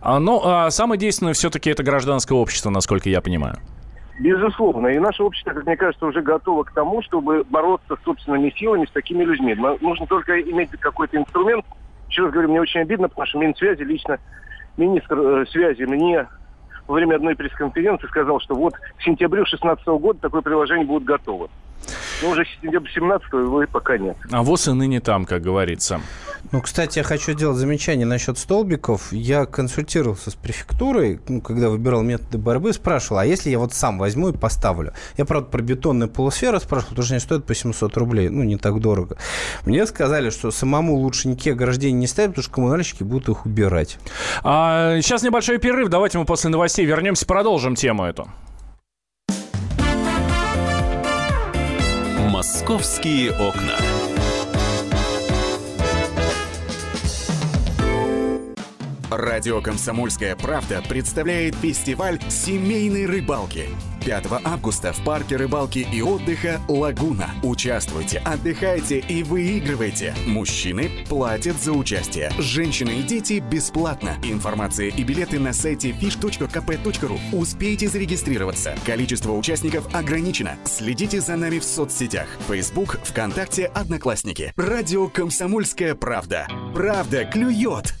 А, 0.00 0.18
ну, 0.18 0.40
а 0.44 0.70
самое 0.70 0.98
действенное 0.98 1.34
все-таки 1.34 1.70
это 1.70 1.82
гражданское 1.82 2.34
общество, 2.34 2.70
насколько 2.70 3.08
я 3.08 3.20
понимаю. 3.20 3.58
Безусловно. 4.18 4.88
И 4.88 4.98
наше 4.98 5.22
общество, 5.22 5.52
как 5.52 5.64
мне 5.64 5.76
кажется, 5.76 6.04
уже 6.04 6.22
готово 6.22 6.64
к 6.64 6.72
тому, 6.72 7.02
чтобы 7.02 7.44
бороться 7.44 7.96
с 7.96 8.04
собственными 8.04 8.50
силами 8.50 8.86
с 8.86 8.90
такими 8.90 9.22
людьми. 9.22 9.54
Нужно 9.80 10.06
только 10.06 10.40
иметь 10.40 10.70
какой-то 10.70 11.16
инструмент. 11.16 11.64
Еще 12.08 12.22
раз 12.22 12.32
говорю, 12.32 12.48
мне 12.48 12.60
очень 12.60 12.80
обидно, 12.80 13.08
потому 13.08 13.26
что 13.26 13.38
Минсвязи 13.38 13.82
лично 13.82 14.18
министр 14.76 15.18
э, 15.18 15.46
связи 15.46 15.82
мне 15.82 16.26
во 16.86 16.94
время 16.94 17.16
одной 17.16 17.36
пресс-конференции 17.36 18.06
сказал, 18.06 18.40
что 18.40 18.54
вот 18.54 18.74
к 18.74 19.02
сентябрю 19.02 19.42
2016 19.42 19.86
года 19.86 20.18
такое 20.20 20.40
приложение 20.40 20.86
будет 20.86 21.04
готово. 21.04 21.48
Но 22.22 22.30
уже 22.30 22.44
сентябрь 22.60 22.88
17 22.90 23.32
его 23.32 23.62
и 23.62 23.66
пока 23.66 23.96
нет. 23.96 24.16
А 24.30 24.42
ВОЗ 24.42 24.68
и 24.68 24.72
ныне 24.72 25.00
там, 25.00 25.24
как 25.24 25.42
говорится. 25.42 26.00
Ну, 26.52 26.60
кстати, 26.60 26.98
я 26.98 27.04
хочу 27.04 27.32
сделать 27.32 27.56
замечание 27.58 28.06
насчет 28.06 28.38
столбиков. 28.38 29.12
Я 29.12 29.44
консультировался 29.44 30.30
с 30.30 30.34
префектурой, 30.34 31.20
ну, 31.28 31.40
когда 31.40 31.68
выбирал 31.68 32.02
методы 32.02 32.38
борьбы, 32.38 32.72
спрашивал, 32.72 33.18
а 33.18 33.26
если 33.26 33.50
я 33.50 33.58
вот 33.58 33.74
сам 33.74 33.98
возьму 33.98 34.30
и 34.30 34.32
поставлю? 34.32 34.92
Я, 35.16 35.24
правда, 35.24 35.48
про 35.48 35.62
бетонные 35.62 36.08
полусферы 36.08 36.60
спрашивал, 36.60 36.90
потому 36.90 37.04
что 37.04 37.14
они 37.14 37.20
стоят 37.20 37.44
по 37.44 37.54
700 37.54 37.96
рублей, 37.96 38.28
ну, 38.28 38.42
не 38.44 38.56
так 38.56 38.80
дорого. 38.80 39.16
Мне 39.64 39.86
сказали, 39.86 40.30
что 40.30 40.50
самому 40.50 40.96
лучше 40.96 41.28
никакие 41.28 41.54
ограждения 41.54 41.98
не 41.98 42.06
ставить, 42.06 42.30
потому 42.30 42.42
что 42.44 42.52
коммунальщики 42.52 43.02
будут 43.02 43.28
их 43.28 43.46
убирать. 43.46 43.98
А, 44.42 45.00
сейчас 45.00 45.22
небольшой 45.22 45.58
перерыв, 45.58 45.88
давайте 45.88 46.18
мы 46.18 46.24
после 46.24 46.50
новостей 46.50 46.86
вернемся, 46.86 47.26
продолжим 47.26 47.74
тему 47.74 48.04
эту. 48.04 48.28
Московские 52.38 53.32
окна. 53.32 53.76
Радио 59.10 59.62
«Комсомольская 59.62 60.36
правда» 60.36 60.82
представляет 60.86 61.54
фестиваль 61.54 62.20
семейной 62.28 63.06
рыбалки. 63.06 63.70
5 64.04 64.26
августа 64.44 64.92
в 64.92 65.02
парке 65.02 65.36
рыбалки 65.36 65.86
и 65.90 66.02
отдыха 66.02 66.60
«Лагуна». 66.68 67.30
Участвуйте, 67.42 68.18
отдыхайте 68.18 68.98
и 68.98 69.22
выигрывайте. 69.22 70.14
Мужчины 70.26 70.90
платят 71.08 71.56
за 71.56 71.72
участие. 71.72 72.30
Женщины 72.38 73.00
и 73.00 73.02
дети 73.02 73.42
бесплатно. 73.50 74.18
Информация 74.22 74.88
и 74.88 75.02
билеты 75.02 75.38
на 75.38 75.54
сайте 75.54 75.90
fish.kp.ru. 75.90 77.18
Успейте 77.32 77.88
зарегистрироваться. 77.88 78.76
Количество 78.84 79.32
участников 79.32 79.94
ограничено. 79.94 80.56
Следите 80.66 81.22
за 81.22 81.36
нами 81.36 81.58
в 81.60 81.64
соцсетях. 81.64 82.28
Facebook, 82.46 82.98
ВКонтакте, 83.04 83.66
Одноклассники. 83.66 84.52
Радио 84.56 85.08
«Комсомольская 85.08 85.94
правда». 85.94 86.46
Правда 86.74 87.24
клюет! 87.24 87.97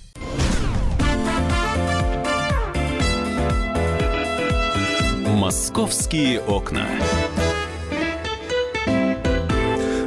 Московские 5.48 6.42
окна. 6.42 6.86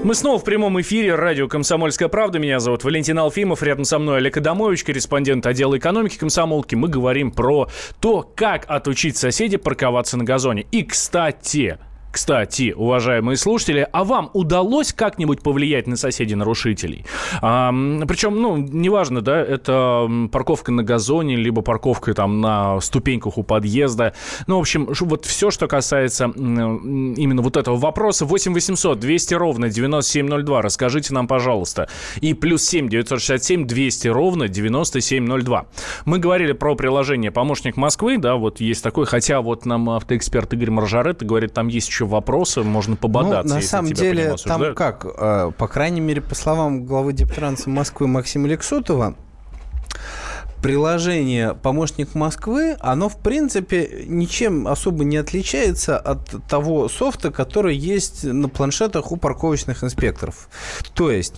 Мы 0.04 0.14
снова 0.14 0.38
в 0.38 0.44
прямом 0.44 0.80
эфире 0.82 1.16
радио 1.16 1.48
«Комсомольская 1.48 2.10
правда». 2.10 2.38
Меня 2.38 2.60
зовут 2.60 2.84
Валентин 2.84 3.18
Алфимов. 3.18 3.64
Рядом 3.64 3.84
со 3.84 3.98
мной 3.98 4.18
Олег 4.18 4.38
Адамович, 4.38 4.84
корреспондент 4.84 5.48
отдела 5.48 5.80
экономики 5.80 6.20
комсомолки. 6.20 6.76
Мы 6.76 6.90
говорим 6.90 7.32
про 7.32 7.68
то, 8.00 8.22
как 8.36 8.66
отучить 8.68 9.18
соседей 9.18 9.58
парковаться 9.58 10.16
на 10.16 10.26
газоне. 10.26 10.68
И, 10.72 10.84
кстати, 10.84 11.80
кстати, 12.12 12.74
уважаемые 12.76 13.38
слушатели, 13.38 13.88
а 13.92 14.04
вам 14.04 14.30
удалось 14.34 14.94
как-нибудь 14.94 15.42
повлиять 15.42 15.88
на 15.88 15.96
соседей-нарушителей? 15.96 17.06
А, 17.42 17.72
причем, 18.08 18.42
ну, 18.42 18.58
неважно, 18.58 19.22
да, 19.22 19.40
это 19.40 20.10
парковка 20.32 20.72
на 20.72 20.84
газоне, 20.84 21.36
либо 21.36 21.62
парковка 21.62 22.14
там 22.14 22.42
на 22.42 22.80
ступеньках 22.82 23.38
у 23.38 23.44
подъезда. 23.44 24.14
Ну, 24.48 24.58
в 24.58 24.60
общем, 24.60 24.90
вот 25.02 25.26
все, 25.26 25.52
что 25.52 25.68
касается 25.68 26.26
именно 26.26 27.42
вот 27.42 27.58
этого 27.58 27.78
вопроса. 27.78 28.26
8 28.26 28.54
800 28.54 29.00
200 29.00 29.34
ровно 29.36 29.70
9702. 29.70 30.62
Расскажите 30.62 31.14
нам, 31.14 31.28
пожалуйста. 31.28 31.88
И 32.20 32.34
плюс 32.34 32.64
7 32.64 32.90
967 32.90 33.66
200 33.66 34.08
ровно 34.10 34.48
9702. 34.48 35.66
Мы 36.06 36.20
говорили 36.20 36.52
про 36.52 36.76
приложение 36.76 37.32
«Помощник 37.32 37.78
Москвы», 37.78 38.18
да, 38.18 38.36
вот 38.36 38.60
есть 38.60 38.84
такой, 38.84 39.06
хотя 39.06 39.42
вот 39.42 39.66
нам 39.66 39.90
автоэксперт 39.90 40.54
Игорь 40.54 40.72
Маржарет 40.72 41.24
говорит, 41.24 41.54
там 41.54 41.68
есть 41.68 41.90
еще 42.02 42.06
вопросы, 42.06 42.64
можно 42.64 42.96
пободаться. 42.96 43.54
Ну, 43.54 43.56
на 43.56 43.62
самом 43.62 43.92
деле, 43.94 44.36
там 44.44 44.74
как, 44.76 45.06
э, 45.06 45.52
по 45.58 45.68
крайней 45.68 46.02
мере, 46.02 46.22
по 46.22 46.36
словам 46.36 46.86
главы 46.86 47.14
Дептранса 47.14 47.70
Москвы 47.70 48.08
Максима 48.08 48.48
Лексутова, 48.48 49.16
приложение 50.62 51.56
«Помощник 51.56 52.14
Москвы», 52.14 52.76
оно, 52.80 53.10
в 53.10 53.18
принципе, 53.18 54.06
ничем 54.08 54.68
особо 54.68 55.04
не 55.04 55.18
отличается 55.18 55.98
от 55.98 56.48
того 56.48 56.88
софта, 56.88 57.32
который 57.32 57.76
есть 57.76 58.24
на 58.24 58.48
планшетах 58.48 59.12
у 59.12 59.18
парковочных 59.18 59.84
инспекторов. 59.84 60.50
То 60.94 61.12
есть 61.12 61.36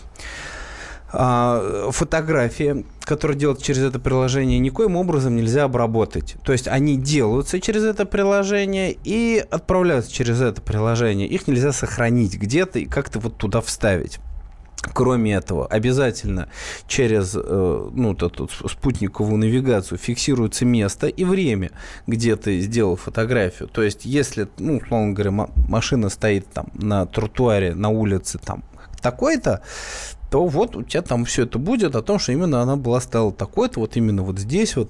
фотографии, 1.14 2.86
которые 3.02 3.38
делают 3.38 3.62
через 3.62 3.84
это 3.84 4.00
приложение, 4.00 4.58
никоим 4.60 4.96
образом 4.96 5.36
нельзя 5.36 5.66
обработать. 5.66 6.36
То 6.44 6.54
есть 6.54 6.68
они 6.68 6.98
делаются 6.98 7.60
через 7.60 7.84
это 7.84 8.06
приложение 8.06 8.98
и 9.04 9.46
отправляются 9.52 10.12
через 10.12 10.42
это 10.42 10.62
приложение. 10.62 11.28
Их 11.28 11.48
нельзя 11.48 11.72
сохранить 11.72 12.38
где-то 12.38 12.80
и 12.80 12.86
как-то 12.86 13.20
вот 13.20 13.38
туда 13.38 13.62
вставить. 13.62 14.20
Кроме 14.94 15.36
этого, 15.36 15.66
обязательно 15.68 16.50
через 16.88 17.36
э, 17.36 17.90
ну, 17.94 18.14
эту 18.14 18.50
спутниковую 18.50 19.38
навигацию 19.38 19.98
фиксируется 19.98 20.66
место 20.66 21.08
и 21.08 21.24
время, 21.24 21.72
где 22.06 22.36
ты 22.36 22.60
сделал 22.60 22.98
фотографию. 22.98 23.70
То 23.70 23.82
есть, 23.82 24.04
если, 24.04 24.50
ну, 24.58 24.78
условно 24.78 25.14
говоря, 25.14 25.48
машина 25.70 26.10
стоит 26.10 26.48
там 26.52 26.68
на 26.74 27.06
тротуаре, 27.06 27.76
на 27.76 27.90
улице 27.90 28.40
там 28.40 28.66
такой-то, 29.02 29.62
то 30.34 30.48
вот 30.48 30.76
у 30.76 30.82
тебя 30.82 31.04
там 31.04 31.26
все 31.26 31.44
это 31.44 31.60
будет 31.60 31.96
о 31.96 32.02
том, 32.02 32.18
что 32.18 32.32
именно 32.32 32.60
она 32.64 32.76
была 32.76 33.00
стала 33.02 33.32
такой-то, 33.32 33.80
вот 33.80 33.96
именно 33.98 34.24
вот 34.24 34.40
здесь 34.40 34.76
вот 34.76 34.90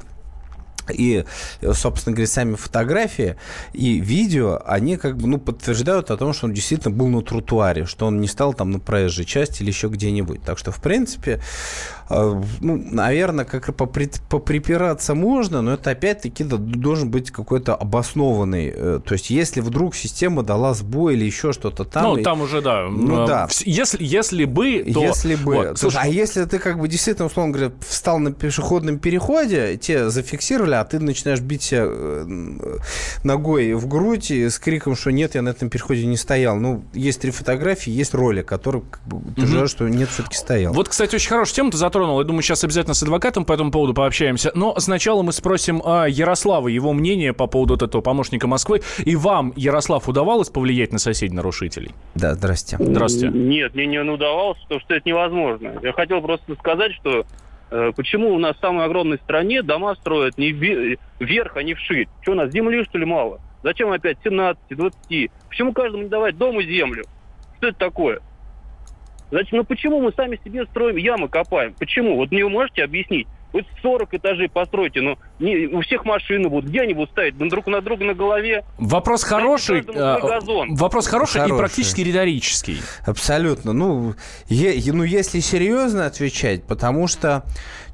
и, 0.90 1.26
собственно 1.74 2.16
говоря, 2.16 2.28
сами 2.28 2.56
фотографии 2.56 3.36
и 3.74 4.00
видео, 4.00 4.62
они 4.66 4.96
как 4.96 5.18
бы, 5.18 5.28
ну, 5.28 5.40
подтверждают 5.40 6.12
о 6.12 6.18
том, 6.18 6.32
что 6.32 6.46
он 6.48 6.54
действительно 6.54 6.96
был 6.96 7.08
на 7.08 7.22
тротуаре, 7.22 7.86
что 7.86 8.06
он 8.06 8.22
не 8.22 8.28
стал 8.28 8.54
там 8.54 8.72
на 8.72 8.80
проезжей 8.80 9.26
части 9.26 9.64
или 9.64 9.70
еще 9.70 9.90
где-нибудь. 9.90 10.44
Так 10.44 10.58
что, 10.58 10.72
в 10.72 10.82
принципе, 10.82 11.32
э, 11.32 12.03
ну, 12.10 12.84
наверное, 12.92 13.46
как 13.46 13.74
попри, 13.76 14.10
поприпираться 14.30 15.16
можно, 15.16 15.62
но 15.62 15.74
это 15.74 15.92
опять-таки 15.92 16.44
должен 16.44 17.10
быть 17.10 17.32
какой-то 17.32 17.76
обоснованный. 17.76 18.72
Э, 18.76 19.00
то 19.04 19.14
есть, 19.14 19.30
если 19.30 19.62
вдруг 19.62 19.96
система 19.96 20.44
дала 20.44 20.74
сбой 20.74 21.16
или 21.16 21.26
еще 21.26 21.54
что-то 21.54 21.86
там... 21.86 22.04
Ну, 22.04 22.24
там 22.24 22.42
уже, 22.42 22.62
да. 22.62 22.88
Ну, 22.90 23.26
да. 23.26 23.48
Если, 23.66 23.98
если 24.04 24.46
бы, 24.46 24.84
то... 24.94 25.02
Если 25.02 25.36
бы. 25.36 25.56
Вот, 25.56 25.80
слушай, 25.80 26.00
а 26.02 26.08
если 26.08 26.46
ты 26.46 26.60
как 26.60 26.80
бы 26.80 26.88
действительно, 26.88 27.28
условно 27.28 27.54
говоря, 27.54 27.72
встал 27.88 28.20
на 28.20 28.32
пешеходном 28.32 29.00
переходе, 29.00 29.78
те 29.78 30.10
зафиксировали, 30.10 30.76
а 30.76 30.84
ты 30.84 31.00
начинаешь 31.00 31.40
бить 31.40 31.64
себя 31.64 31.84
э, 31.86 32.78
ногой 33.24 33.74
в 33.74 33.88
грудь 33.88 34.32
с 34.32 34.60
криком, 34.60 34.96
что 34.96 35.12
нет, 35.12 35.36
я 35.36 35.42
на 35.42 35.50
этом 35.50 35.70
переходе 35.70 36.06
не 36.06 36.18
стоял. 36.18 36.58
Ну, 36.58 36.84
есть 36.94 37.22
три 37.22 37.32
фотографии, 37.32 37.92
есть 37.92 38.14
ролик, 38.14 38.46
который 38.46 38.82
как 38.90 39.02
бы, 39.06 39.18
утверждает, 39.18 39.64
угу. 39.64 39.70
что 39.70 39.88
нет, 39.88 40.10
все-таки 40.10 40.38
стоял. 40.38 40.74
Вот, 40.74 40.90
кстати, 40.90 41.16
очень 41.16 41.30
хорошую 41.30 41.56
тему 41.56 41.72
ты 41.72 41.78
затронул. 41.94 42.20
Я 42.20 42.26
думаю, 42.26 42.42
сейчас 42.42 42.64
обязательно 42.64 42.96
с 42.96 43.04
адвокатом 43.04 43.46
по 43.46 43.54
этому 43.54 43.72
поводу 43.72 43.94
пообщаемся. 43.94 44.52
Но 44.56 44.78
сначала 44.80 45.22
мы 45.22 45.32
спросим 45.32 45.82
а, 45.86 46.06
Ярослава 46.06 46.68
его 46.68 46.92
мнение 46.94 47.34
по 47.34 47.48
поводу 47.48 47.76
вот 47.76 47.84
этого 47.84 48.02
помощника 48.02 48.48
Москвы. 48.48 48.82
И 49.06 49.16
вам, 49.16 49.54
Ярослав, 49.56 50.10
удавалось 50.10 50.50
повлиять 50.50 50.92
на 50.92 51.00
соседей 51.00 51.36
нарушителей? 51.36 51.92
Да, 52.16 52.34
здрасте. 52.34 52.78
Здравствуйте. 52.80 53.38
Нет, 53.38 53.76
мне 53.76 53.86
не 53.86 54.00
удавалось, 54.00 54.58
потому 54.64 54.82
что 54.82 54.96
это 54.96 55.08
невозможно. 55.08 55.74
Я 55.84 55.94
хотел 55.94 56.22
просто 56.22 56.56
сказать, 56.56 56.94
что 56.94 57.26
Э, 57.76 57.92
почему 57.96 58.36
у 58.36 58.38
нас 58.38 58.56
в 58.56 58.60
самой 58.60 58.86
огромной 58.86 59.18
стране 59.18 59.64
дома 59.64 59.96
строят 59.96 60.38
не 60.38 60.52
вверх, 60.52 61.58
а 61.58 61.64
не 61.64 61.74
вширь? 61.74 62.08
Что 62.22 62.34
у 62.34 62.36
нас, 62.36 62.52
земли, 62.52 62.84
что 62.84 63.00
ли, 63.00 63.06
мало? 63.06 63.42
Зачем 63.64 63.92
опять 63.92 64.20
17, 64.24 64.78
20? 64.78 65.32
Почему 65.50 65.74
каждому 65.74 66.04
не 66.04 66.10
давать 66.10 66.38
дом 66.38 66.60
и 66.60 66.66
землю? 66.66 67.04
Что 67.58 67.70
это 67.70 67.80
такое? 67.80 68.20
Зачем? 69.34 69.58
Ну 69.60 69.64
почему 69.64 70.00
мы 70.00 70.12
сами 70.14 70.40
себе 70.46 70.64
строим 70.66 70.96
ямы, 70.96 71.28
копаем? 71.28 71.74
Почему? 71.74 72.16
Вот 72.18 72.32
мне 72.32 72.44
вы 72.44 72.52
можете 72.52 72.84
объяснить? 72.84 73.28
Вы 73.52 73.66
40 73.82 74.14
этажей 74.14 74.48
постройте, 74.50 75.02
но 75.02 75.18
не, 75.40 75.68
у 75.68 75.82
всех 75.82 76.06
машины 76.06 76.50
будут. 76.50 76.70
Где 76.70 76.82
они 76.82 76.94
будут 76.94 77.12
ставить? 77.12 77.38
Друг 77.38 77.68
на 77.68 77.82
друга 77.82 78.06
на 78.06 78.14
голове? 78.14 78.64
Вопрос 78.78 79.24
хороший. 79.24 79.82
газон. 79.82 80.76
Вопрос 80.76 81.08
хороший, 81.08 81.38
и 81.38 81.42
Хороший. 81.42 81.58
практически 81.60 82.02
риторический. 82.02 82.82
Абсолютно. 83.06 83.74
Ну, 83.74 84.14
е- 84.50 84.92
ну, 84.94 85.04
если 85.04 85.40
серьезно 85.40 86.06
отвечать, 86.06 86.64
потому 86.66 87.08
что 87.08 87.44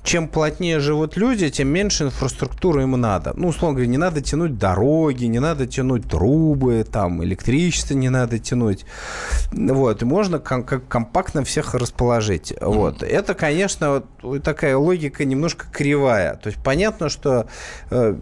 чем 0.03 0.27
плотнее 0.27 0.79
живут 0.79 1.17
люди, 1.17 1.49
тем 1.49 1.67
меньше 1.67 2.05
инфраструктуры 2.05 2.83
им 2.83 2.91
надо. 2.91 3.33
Ну, 3.35 3.49
условно 3.49 3.75
говоря, 3.75 3.91
не 3.91 3.97
надо 3.97 4.21
тянуть 4.21 4.57
дороги, 4.57 5.25
не 5.25 5.39
надо 5.39 5.67
тянуть 5.67 6.07
трубы, 6.09 6.85
там, 6.89 7.23
электричество 7.23 7.93
не 7.93 8.09
надо 8.09 8.39
тянуть. 8.39 8.85
Вот, 9.51 10.01
и 10.01 10.05
можно 10.05 10.39
ком- 10.39 10.63
как 10.63 10.87
компактно 10.87 11.43
всех 11.43 11.73
расположить. 11.75 12.53
Вот. 12.61 13.03
Это, 13.03 13.33
конечно, 13.33 14.03
вот 14.21 14.43
такая 14.43 14.77
логика 14.77 15.25
немножко 15.25 15.67
кривая. 15.71 16.35
То 16.35 16.47
есть 16.47 16.63
понятно, 16.63 17.09
что 17.09 17.47
э, 17.91 18.15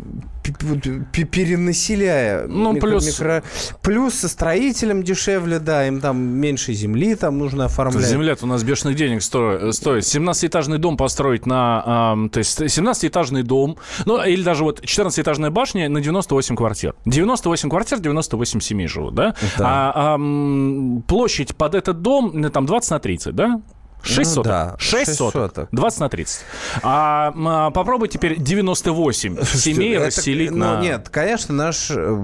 перенаселяя 0.52 2.48
Ну, 2.48 2.74
микро- 2.74 2.80
плюс- 2.80 3.08
микро- 3.20 3.44
плюс 3.82 4.14
со 4.16 4.28
строителем 4.28 5.04
дешевле, 5.04 5.60
да, 5.60 5.88
им 5.88 6.00
там 6.02 6.18
меньше 6.18 6.74
земли 6.74 7.16
там 7.16 7.38
нужно 7.38 7.66
оформлять. 7.66 8.08
Земля-то 8.08 8.46
у 8.46 8.48
нас 8.48 8.64
бешеных 8.64 8.96
денег 8.96 9.22
сто- 9.22 9.72
стоит. 9.72 10.04
17-этажный 10.04 10.78
дом 10.78 10.98
построить 10.98 11.46
на... 11.46 11.84
ам, 11.86 12.30
то 12.30 12.40
есть 12.40 12.60
17-этажный 12.60 13.44
дом, 13.44 13.78
ну, 14.06 14.24
или 14.24 14.44
даже 14.44 14.64
вот 14.64 14.82
14-этажная 14.84 15.50
башня 15.50 15.90
на 15.90 16.02
98 16.02 16.56
квартир. 16.56 16.96
98 17.06 17.70
квартир, 17.70 18.00
98 18.00 18.60
семей 18.60 18.88
живут, 18.88 19.16
да? 19.16 19.36
Да. 19.58 19.66
А 19.96 20.14
ам, 20.16 21.04
площадь 21.08 21.56
под 21.56 21.76
этот 21.76 22.02
дом, 22.02 22.32
ну, 22.34 22.50
там 22.50 22.66
20 22.66 22.92
на 22.92 23.00
30, 23.00 23.36
да? 23.36 23.62
6 24.08 24.18
Ну 24.30 24.36
соток. 24.36 24.46
да, 24.52 24.76
6 24.80 25.06
шесть 25.06 25.18
соток. 25.18 25.52
соток. 25.54 25.70
20 25.72 26.00
на 26.00 26.10
30. 26.10 26.40
А, 26.84 27.34
а, 27.36 27.72
попробуй 27.72 28.08
теперь 28.08 28.38
98 28.40 29.44
семей 29.54 29.96
Это- 29.96 30.06
расселить 30.08 30.52
ну, 30.52 30.58
на... 30.58 30.82
Нет, 30.82 31.10
конечно, 31.10 31.54
наш 31.54 31.92
э, 31.92 32.18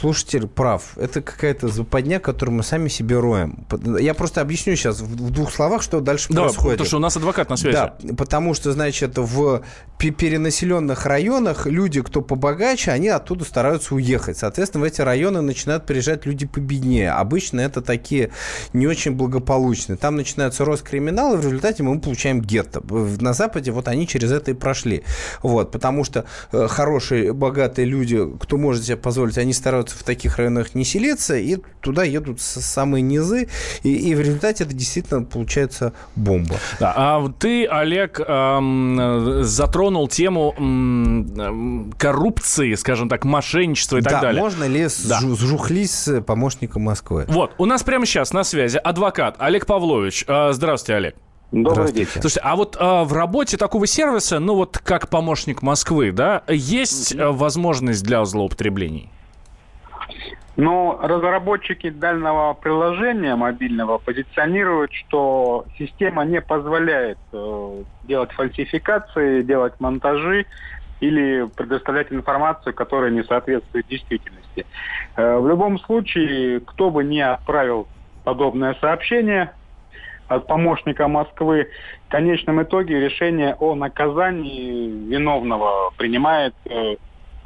слушатель 0.00 0.46
прав. 0.46 0.96
Это 0.96 1.22
какая-то 1.22 1.68
западня, 1.68 2.20
которую 2.20 2.56
мы 2.56 2.62
сами 2.62 2.88
себе 2.88 3.18
роем. 3.18 3.66
Я 4.00 4.14
просто 4.14 4.40
объясню 4.40 4.76
сейчас 4.76 5.00
в 5.00 5.30
двух 5.30 5.52
словах, 5.52 5.82
что 5.82 6.00
дальше 6.00 6.26
Да, 6.30 6.42
происходит. 6.42 6.70
потому 6.72 6.86
что 6.86 6.96
у 6.96 7.00
нас 7.00 7.16
адвокат 7.16 7.50
на 7.50 7.56
связи. 7.56 7.74
Да, 7.76 7.94
потому 8.16 8.54
что, 8.54 8.72
значит, 8.72 9.16
в 9.16 9.62
пе- 9.98 10.10
перенаселенных 10.10 11.06
районах 11.06 11.66
люди, 11.66 12.02
кто 12.02 12.20
побогаче, 12.20 12.90
они 12.90 13.08
оттуда 13.08 13.44
стараются 13.44 13.94
уехать. 13.94 14.36
Соответственно, 14.38 14.82
в 14.84 14.86
эти 14.86 15.00
районы 15.00 15.40
начинают 15.40 15.86
приезжать 15.86 16.26
люди 16.26 16.46
победнее. 16.46 17.12
Обычно 17.12 17.60
это 17.60 17.80
такие 17.80 18.30
не 18.72 18.86
очень 18.86 19.12
благополучные. 19.12 19.96
Там 19.96 20.16
начинается 20.16 20.64
рост 20.64 20.82
криминала, 20.82 21.13
и 21.34 21.36
в 21.36 21.44
результате 21.44 21.82
мы 21.82 22.00
получаем 22.00 22.40
гетто. 22.40 22.80
В- 22.82 23.22
На 23.22 23.32
Западе 23.32 23.70
вот 23.70 23.88
они 23.88 24.06
через 24.06 24.32
это 24.32 24.50
и 24.50 24.54
прошли. 24.54 25.02
Вот, 25.42 25.70
потому 25.70 26.04
что 26.04 26.24
э, 26.52 26.66
хорошие, 26.68 27.32
богатые 27.32 27.86
люди, 27.86 28.18
кто 28.40 28.56
может 28.56 28.84
себе 28.84 28.96
позволить, 28.96 29.38
они 29.38 29.52
стараются 29.52 29.96
в 29.96 30.02
таких 30.02 30.36
районах 30.38 30.74
не 30.74 30.84
селиться, 30.84 31.36
и 31.36 31.58
туда 31.80 32.04
едут 32.04 32.40
самые 32.40 33.02
низы, 33.02 33.48
и, 33.82 33.92
и 33.94 34.14
в 34.14 34.20
результате 34.20 34.64
это 34.64 34.74
действительно 34.74 35.22
получается 35.22 35.92
бомба. 36.16 36.56
Да, 36.80 36.92
а 36.96 37.28
ты, 37.38 37.66
Олег, 37.66 38.20
эм, 38.20 38.98
э, 39.00 39.42
затронул 39.44 40.08
тему 40.08 40.54
эм, 40.58 41.92
коррупции, 41.98 42.74
скажем 42.74 43.08
так, 43.08 43.24
мошенничества 43.24 43.98
и 43.98 44.02
так 44.02 44.12
да, 44.14 44.20
далее. 44.20 44.42
можно 44.42 44.64
ли 44.64 44.84
Да. 45.04 45.20
сжу- 45.20 45.36
сжухлись 45.36 45.92
с 45.92 46.20
помощником 46.22 46.82
Москвы? 46.82 47.24
Вот, 47.28 47.52
у 47.58 47.66
нас 47.66 47.82
прямо 47.82 48.06
сейчас 48.06 48.32
на 48.32 48.44
связи 48.44 48.78
адвокат 48.78 49.36
Олег 49.38 49.66
Павлович. 49.66 50.24
Э, 50.28 50.50
Здравствуйте, 50.52 50.93
Олег. 50.96 51.16
Добрый 51.52 51.92
день. 51.92 52.06
Слушайте, 52.06 52.40
а 52.42 52.56
вот 52.56 52.76
э, 52.76 53.02
в 53.04 53.12
работе 53.12 53.56
такого 53.56 53.86
сервиса, 53.86 54.40
ну 54.40 54.56
вот 54.56 54.78
как 54.78 55.08
помощник 55.08 55.62
Москвы, 55.62 56.10
да, 56.10 56.42
есть 56.48 57.14
э, 57.14 57.28
возможность 57.28 58.02
для 58.04 58.24
злоупотреблений? 58.24 59.08
Но 60.56 61.00
разработчики 61.02 61.90
данного 61.90 62.54
приложения 62.54 63.34
мобильного 63.34 63.98
позиционируют, 63.98 64.92
что 64.92 65.64
система 65.78 66.24
не 66.24 66.40
позволяет 66.40 67.18
э, 67.32 67.82
делать 68.04 68.30
фальсификации, 68.32 69.42
делать 69.42 69.74
монтажи 69.80 70.46
или 71.00 71.48
предоставлять 71.56 72.12
информацию, 72.12 72.72
которая 72.72 73.10
не 73.10 73.24
соответствует 73.24 73.86
действительности. 73.88 74.64
Э, 75.16 75.38
в 75.38 75.48
любом 75.48 75.80
случае, 75.80 76.60
кто 76.60 76.90
бы 76.90 77.02
ни 77.02 77.18
отправил 77.18 77.88
подобное 78.22 78.76
сообщение 78.80 79.52
от 80.28 80.46
помощника 80.46 81.08
Москвы, 81.08 81.68
в 82.08 82.10
конечном 82.10 82.62
итоге 82.62 83.00
решение 83.00 83.54
о 83.54 83.74
наказании 83.74 84.88
виновного 85.08 85.92
принимает 85.96 86.54
э, 86.64 86.96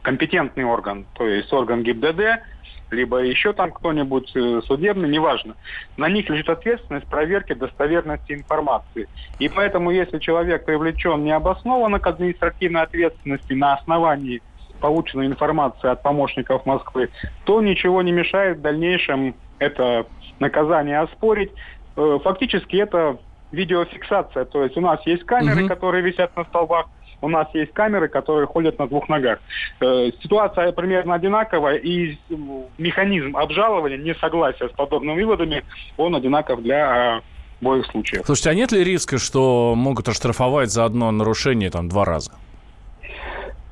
компетентный 0.03 0.65
орган, 0.65 1.07
то 1.15 1.27
есть 1.27 1.53
орган 1.53 1.83
ГИБДД, 1.83 2.43
либо 2.91 3.19
еще 3.19 3.53
там 3.53 3.71
кто-нибудь 3.71 4.33
э, 4.35 4.61
судебный, 4.67 5.09
неважно. 5.09 5.55
На 5.97 6.09
них 6.09 6.29
лежит 6.31 6.49
ответственность 6.49 7.07
проверки 7.07 7.53
достоверности 7.53 8.33
информации. 8.33 9.09
И 9.39 9.49
поэтому, 9.49 9.91
если 9.91 10.19
человек 10.19 10.65
привлечен 10.65 11.25
необоснованно 11.25 11.99
к 12.01 12.07
административной 12.07 12.83
ответственности 12.83 13.53
на 13.53 13.75
основании 13.75 14.41
полученной 14.81 15.27
информации 15.27 15.91
от 15.91 16.03
помощников 16.03 16.65
Москвы, 16.65 17.11
то 17.45 17.61
ничего 17.61 18.01
не 18.03 18.13
мешает 18.13 18.59
в 18.59 18.61
дальнейшем 18.63 19.35
это 19.59 20.07
наказание 20.39 21.01
оспорить. 21.01 21.51
Э, 21.99 22.19
Фактически 22.23 22.77
это 22.77 23.19
видеофиксация. 23.53 24.45
То 24.45 24.63
есть 24.63 24.77
у 24.77 24.81
нас 24.81 25.01
есть 25.07 25.25
камеры, 25.25 25.61
Мгм. 25.63 25.69
которые 25.69 26.03
висят 26.03 26.37
на 26.37 26.45
столбах, 26.45 26.87
у 27.21 27.29
нас 27.29 27.49
есть 27.55 27.73
камеры, 27.73 28.07
которые 28.09 28.47
ходят 28.47 28.79
на 28.79 28.87
двух 28.87 29.09
ногах. 29.09 29.41
Э, 29.81 30.11
Ситуация 30.23 30.71
примерно 30.73 31.15
одинаковая, 31.15 31.75
и 31.77 32.17
механизм 32.79 33.37
обжалования, 33.37 33.97
несогласия 33.99 34.69
с 34.69 34.73
подобными 34.73 35.23
выводами, 35.23 35.65
он 35.97 36.15
одинаков 36.15 36.63
для 36.63 37.17
э, 37.17 37.21
обоих 37.61 37.87
случаев. 37.87 38.23
Слушайте, 38.25 38.51
а 38.51 38.55
нет 38.55 38.71
ли 38.73 38.85
риска, 38.85 39.19
что 39.19 39.75
могут 39.77 40.09
оштрафовать 40.09 40.71
за 40.71 40.85
одно 40.85 41.11
нарушение 41.11 41.71
там 41.71 41.89
два 41.89 42.05
раза? 42.05 42.31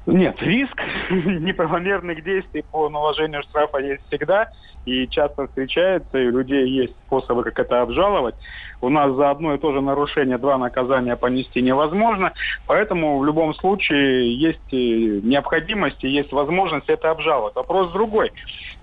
Нет, 0.06 0.40
риск 0.40 0.80
неправомерных 1.10 2.22
действий 2.22 2.64
по 2.70 2.88
наложению 2.88 3.42
штрафа 3.42 3.78
есть 3.78 4.02
всегда 4.06 4.48
и 4.84 5.08
часто 5.08 5.48
встречается, 5.48 6.16
и 6.16 6.26
у 6.26 6.30
людей 6.30 6.68
есть 6.68 6.94
способы, 7.06 7.42
как 7.42 7.58
это 7.58 7.82
обжаловать. 7.82 8.36
У 8.80 8.88
нас 8.88 9.12
за 9.16 9.30
одно 9.30 9.54
и 9.54 9.58
то 9.58 9.72
же 9.72 9.80
нарушение 9.80 10.38
два 10.38 10.58
наказания 10.58 11.16
понести 11.16 11.60
невозможно, 11.60 12.32
поэтому 12.68 13.18
в 13.18 13.24
любом 13.24 13.52
случае 13.54 14.32
есть 14.38 14.70
необходимость 14.70 16.04
и 16.04 16.08
есть 16.08 16.30
возможность 16.30 16.88
это 16.88 17.10
обжаловать. 17.10 17.56
Вопрос 17.56 17.90
другой. 17.92 18.30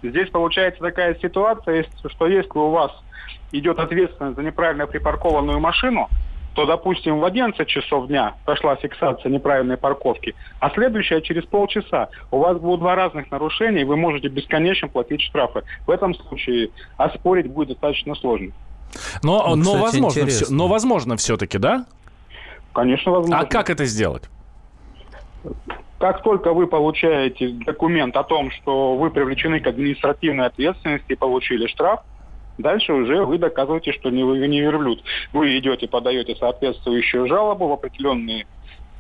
Здесь 0.02 0.30
получается 0.30 0.82
такая 0.82 1.16
ситуация, 1.22 1.86
что 2.06 2.28
если 2.28 2.58
у 2.58 2.70
вас 2.70 2.92
идет 3.54 3.80
ответственность 3.80 4.36
за 4.36 4.44
неправильно 4.44 4.88
припаркованную 4.88 5.62
машину, 5.62 6.10
то, 6.54 6.66
допустим, 6.66 7.20
в 7.20 7.26
11 7.26 7.68
часов 7.68 8.08
дня 8.08 8.36
прошла 8.46 8.76
фиксация 8.76 9.32
неправильной 9.32 9.78
парковки, 9.78 10.36
а 10.60 10.70
следующая 10.70 11.22
через 11.22 11.46
полчаса. 11.46 12.10
У 12.32 12.38
вас 12.40 12.58
будут 12.60 12.82
два 12.82 12.96
разных 12.96 13.32
нарушения, 13.32 13.82
и 13.82 13.86
вы 13.86 13.98
можете 13.98 14.28
бесконечно 14.28 14.88
платить 14.88 15.22
штрафы. 15.22 15.64
В 15.88 15.92
этом 15.92 16.14
случае 16.14 16.70
оспорить 16.98 17.48
будет 17.48 17.70
достаточно 17.70 18.16
сложно. 18.16 18.52
Но, 19.24 19.50
Ну, 19.50 19.56
но 19.56 19.64
кстати, 19.64 19.82
возможно, 19.82 20.20
интересно. 20.20 20.46
все, 20.46 20.54
но 20.54 20.68
возможно 20.68 21.18
все-таки, 21.18 21.58
да? 21.58 21.86
Конечно, 22.74 23.12
возможно. 23.12 23.40
А 23.40 23.46
как 23.46 23.70
это 23.70 23.86
сделать? 23.86 24.24
Как 25.98 26.22
только 26.22 26.54
вы 26.54 26.68
получаете 26.68 27.50
документ 27.50 28.16
о 28.18 28.24
том, 28.24 28.52
что 28.52 28.96
вы 28.98 29.10
привлечены 29.10 29.60
к 29.60 29.68
административной 29.68 30.48
ответственности 30.48 31.14
и 31.14 31.16
получили 31.16 31.66
штраф, 31.68 32.02
дальше 32.58 32.94
уже 32.94 33.26
вы 33.26 33.38
доказываете, 33.38 33.94
что 33.94 34.10
не 34.10 34.24
вы 34.24 34.48
не 34.48 34.62
верблюд. 34.62 35.04
Вы 35.32 35.58
идете, 35.58 35.88
подаете 35.88 36.36
соответствующую 36.36 37.28
жалобу 37.28 37.68
в 37.68 37.74
определенные 37.74 38.46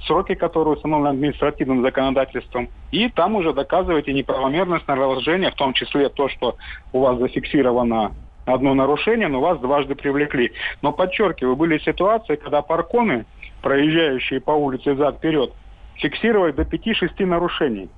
сроки, 0.06 0.36
которые 0.36 0.76
установлены 0.76 1.14
административным 1.14 1.82
законодательством, 1.82 2.70
и 2.92 3.10
там 3.10 3.36
уже 3.36 3.54
доказываете 3.54 4.14
неправомерность 4.14 4.88
наложения, 4.88 5.52
в 5.52 5.56
том 5.56 5.74
числе 5.74 6.10
то, 6.10 6.30
что 6.30 6.58
у 6.92 7.00
вас 7.00 7.18
зафиксировано 7.20 8.12
одно 8.46 8.74
нарушение, 8.74 9.28
но 9.28 9.40
вас 9.40 9.60
дважды 9.60 9.96
привлекли. 9.96 10.52
Но 10.82 10.92
подчеркиваю, 10.92 11.56
были 11.56 11.78
ситуации, 11.80 12.36
когда 12.36 12.62
парконы, 12.62 13.26
проезжающие 13.62 14.42
по 14.42 14.52
улице 14.52 14.96
зад-вперед, 14.96 15.54
фиксировали 15.96 16.52
до 16.52 16.64
5-6 16.64 17.26
нарушений. 17.26 17.90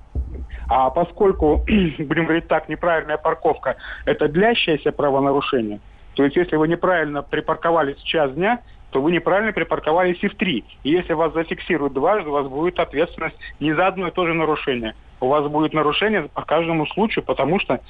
А 0.68 0.90
поскольку, 0.90 1.64
будем 1.98 2.24
говорить 2.24 2.48
так, 2.48 2.68
неправильная 2.68 3.16
парковка– 3.16 3.76
это 4.04 4.28
длящееся 4.28 4.92
правонарушение, 4.92 5.80
то 6.14 6.24
есть 6.24 6.36
если 6.36 6.56
вы 6.56 6.68
неправильно 6.68 7.22
припарковались 7.22 7.96
в 7.96 8.04
час 8.04 8.32
дня, 8.32 8.60
то 8.90 9.02
вы 9.02 9.12
неправильно 9.12 9.52
припарковались 9.52 10.22
и 10.22 10.28
в 10.28 10.36
три. 10.36 10.64
И 10.82 10.90
если 10.90 11.12
вас 11.12 11.32
зафиксируют 11.34 11.92
дважды, 11.92 12.30
у 12.30 12.32
вас 12.32 12.46
будет 12.46 12.78
ответственность 12.78 13.36
не 13.60 13.74
за 13.74 13.88
одно 13.88 14.08
и 14.08 14.10
то 14.10 14.26
же 14.26 14.32
нарушение. 14.32 14.94
У 15.20 15.28
вас 15.28 15.46
будет 15.48 15.74
нарушение 15.74 16.28
по 16.32 16.42
каждому 16.42 16.86
случаю, 16.86 17.24
потому 17.24 17.60
что 17.60 17.80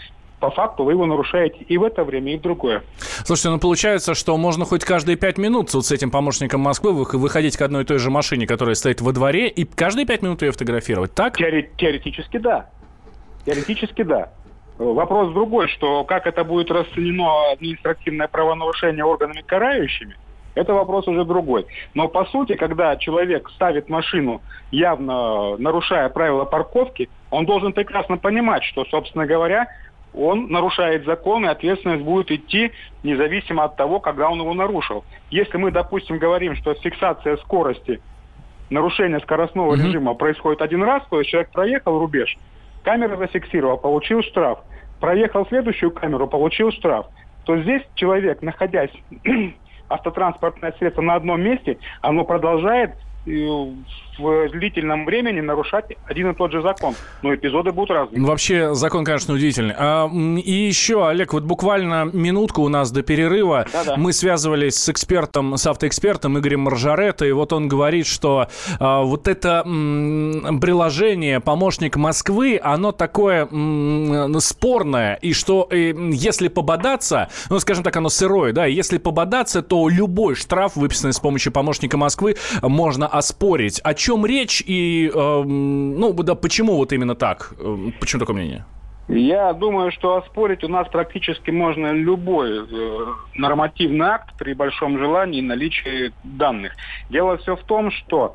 по 0.40 0.50
факту 0.50 0.84
вы 0.84 0.92
его 0.92 1.06
нарушаете 1.06 1.58
и 1.66 1.78
в 1.78 1.84
это 1.84 2.04
время, 2.04 2.34
и 2.34 2.38
в 2.38 2.42
другое. 2.42 2.82
Слушайте, 3.24 3.50
ну 3.50 3.58
получается, 3.58 4.14
что 4.14 4.36
можно 4.36 4.64
хоть 4.64 4.84
каждые 4.84 5.16
пять 5.16 5.38
минут 5.38 5.72
вот 5.72 5.86
с 5.86 5.92
этим 5.92 6.10
помощником 6.10 6.60
Москвы 6.60 6.92
выходить 6.92 7.56
к 7.56 7.62
одной 7.62 7.82
и 7.82 7.86
той 7.86 7.98
же 7.98 8.10
машине, 8.10 8.46
которая 8.46 8.74
стоит 8.74 9.00
во 9.00 9.12
дворе, 9.12 9.48
и 9.48 9.64
каждые 9.64 10.06
пять 10.06 10.22
минут 10.22 10.42
ее 10.42 10.52
фотографировать, 10.52 11.14
так? 11.14 11.38
Теоре- 11.38 11.70
теоретически 11.76 12.38
да. 12.38 12.68
Теоретически 13.44 14.02
да. 14.02 14.30
Вопрос 14.78 15.32
другой, 15.32 15.68
что 15.68 16.04
как 16.04 16.26
это 16.26 16.44
будет 16.44 16.70
расценено 16.70 17.52
административное 17.52 18.28
правонарушение 18.28 19.04
органами 19.04 19.42
карающими, 19.46 20.16
это 20.54 20.74
вопрос 20.74 21.06
уже 21.06 21.24
другой. 21.24 21.66
Но 21.94 22.08
по 22.08 22.24
сути, 22.26 22.54
когда 22.54 22.96
человек 22.96 23.48
ставит 23.54 23.88
машину, 23.88 24.42
явно 24.70 25.56
нарушая 25.58 26.08
правила 26.08 26.44
парковки, 26.44 27.08
он 27.30 27.46
должен 27.46 27.72
прекрасно 27.72 28.16
понимать, 28.16 28.64
что, 28.64 28.84
собственно 28.86 29.26
говоря, 29.26 29.68
он 30.16 30.48
нарушает 30.48 31.04
закон, 31.04 31.44
и 31.44 31.48
ответственность 31.48 32.02
будет 32.02 32.30
идти 32.30 32.72
независимо 33.02 33.64
от 33.64 33.76
того, 33.76 34.00
когда 34.00 34.30
он 34.30 34.40
его 34.40 34.54
нарушил. 34.54 35.04
Если 35.30 35.58
мы, 35.58 35.70
допустим, 35.70 36.18
говорим, 36.18 36.56
что 36.56 36.74
фиксация 36.74 37.36
скорости, 37.36 38.00
нарушение 38.70 39.20
скоростного 39.20 39.74
mm-hmm. 39.74 39.86
режима 39.86 40.14
происходит 40.14 40.62
один 40.62 40.82
раз, 40.82 41.02
то 41.10 41.18
есть 41.18 41.30
человек 41.30 41.50
проехал 41.50 41.98
рубеж, 41.98 42.36
камера 42.82 43.16
зафиксировала, 43.16 43.76
получил 43.76 44.22
штраф, 44.22 44.60
проехал 45.00 45.46
следующую 45.46 45.90
камеру, 45.90 46.26
получил 46.26 46.72
штраф, 46.72 47.06
то 47.44 47.56
здесь 47.58 47.82
человек, 47.94 48.42
находясь 48.42 48.90
автотранспортное 49.88 50.72
средство 50.78 51.02
на 51.02 51.14
одном 51.14 51.42
месте, 51.42 51.78
оно 52.00 52.24
продолжает 52.24 52.92
э, 53.26 53.66
в 54.18 54.48
длительном 54.50 55.04
времени 55.04 55.40
нарушать 55.40 55.86
один 56.06 56.30
и 56.30 56.34
тот 56.34 56.52
же 56.52 56.62
закон. 56.62 56.94
Но 57.22 57.34
эпизоды 57.34 57.72
будут 57.72 57.90
разные. 57.90 58.20
Ну, 58.20 58.28
вообще, 58.28 58.74
закон, 58.74 59.04
конечно, 59.04 59.34
удивительный. 59.34 59.74
А, 59.76 60.08
и 60.08 60.52
еще, 60.52 61.06
Олег, 61.06 61.32
вот 61.32 61.44
буквально 61.44 62.08
минутку 62.12 62.62
у 62.62 62.68
нас 62.68 62.90
до 62.90 63.02
перерыва. 63.02 63.66
Да-да. 63.72 63.96
Мы 63.96 64.12
связывались 64.12 64.76
с 64.76 64.88
экспертом, 64.88 65.56
с 65.56 65.66
автоэкспертом 65.66 66.38
Игорем 66.38 66.60
Маржаретто, 66.60 67.24
и 67.26 67.32
вот 67.32 67.52
он 67.52 67.68
говорит, 67.68 68.06
что 68.06 68.48
а, 68.78 69.02
вот 69.02 69.28
это 69.28 69.62
м, 69.66 70.60
приложение 70.60 71.40
«Помощник 71.40 71.96
Москвы», 71.96 72.58
оно 72.62 72.92
такое 72.92 73.46
м, 73.50 74.38
спорное, 74.40 75.14
и 75.14 75.32
что 75.32 75.68
и, 75.70 75.94
если 76.12 76.48
пободаться, 76.48 77.28
ну, 77.50 77.58
скажем 77.58 77.84
так, 77.84 77.96
оно 77.96 78.08
сырое, 78.08 78.52
да, 78.52 78.66
если 78.66 78.98
пободаться, 78.98 79.62
то 79.62 79.88
любой 79.88 80.34
штраф, 80.34 80.76
выписанный 80.76 81.12
с 81.12 81.20
помощью 81.20 81.52
«Помощника 81.52 81.96
Москвы», 81.96 82.36
можно 82.62 83.06
оспорить. 83.06 83.80
О 83.84 83.94
чем 84.06 84.24
речь 84.24 84.62
и, 84.64 85.10
э, 85.12 85.42
ну, 85.44 86.12
да, 86.12 86.36
почему 86.36 86.76
вот 86.76 86.92
именно 86.92 87.16
так? 87.16 87.54
Эм, 87.58 87.92
почему 87.98 88.20
такое 88.20 88.36
мнение? 88.36 88.64
Я 89.08 89.52
думаю, 89.52 89.90
что 89.90 90.16
оспорить 90.16 90.62
у 90.62 90.68
нас 90.68 90.88
практически 90.88 91.50
можно 91.50 91.92
любой 91.92 92.50
э, 92.50 93.06
нормативный 93.34 94.06
акт 94.06 94.28
при 94.38 94.54
большом 94.54 94.98
желании 94.98 95.40
и 95.40 95.42
наличии 95.42 96.12
данных. 96.22 96.72
Дело 97.10 97.36
все 97.38 97.56
в 97.56 97.62
том, 97.64 97.90
что 97.90 98.34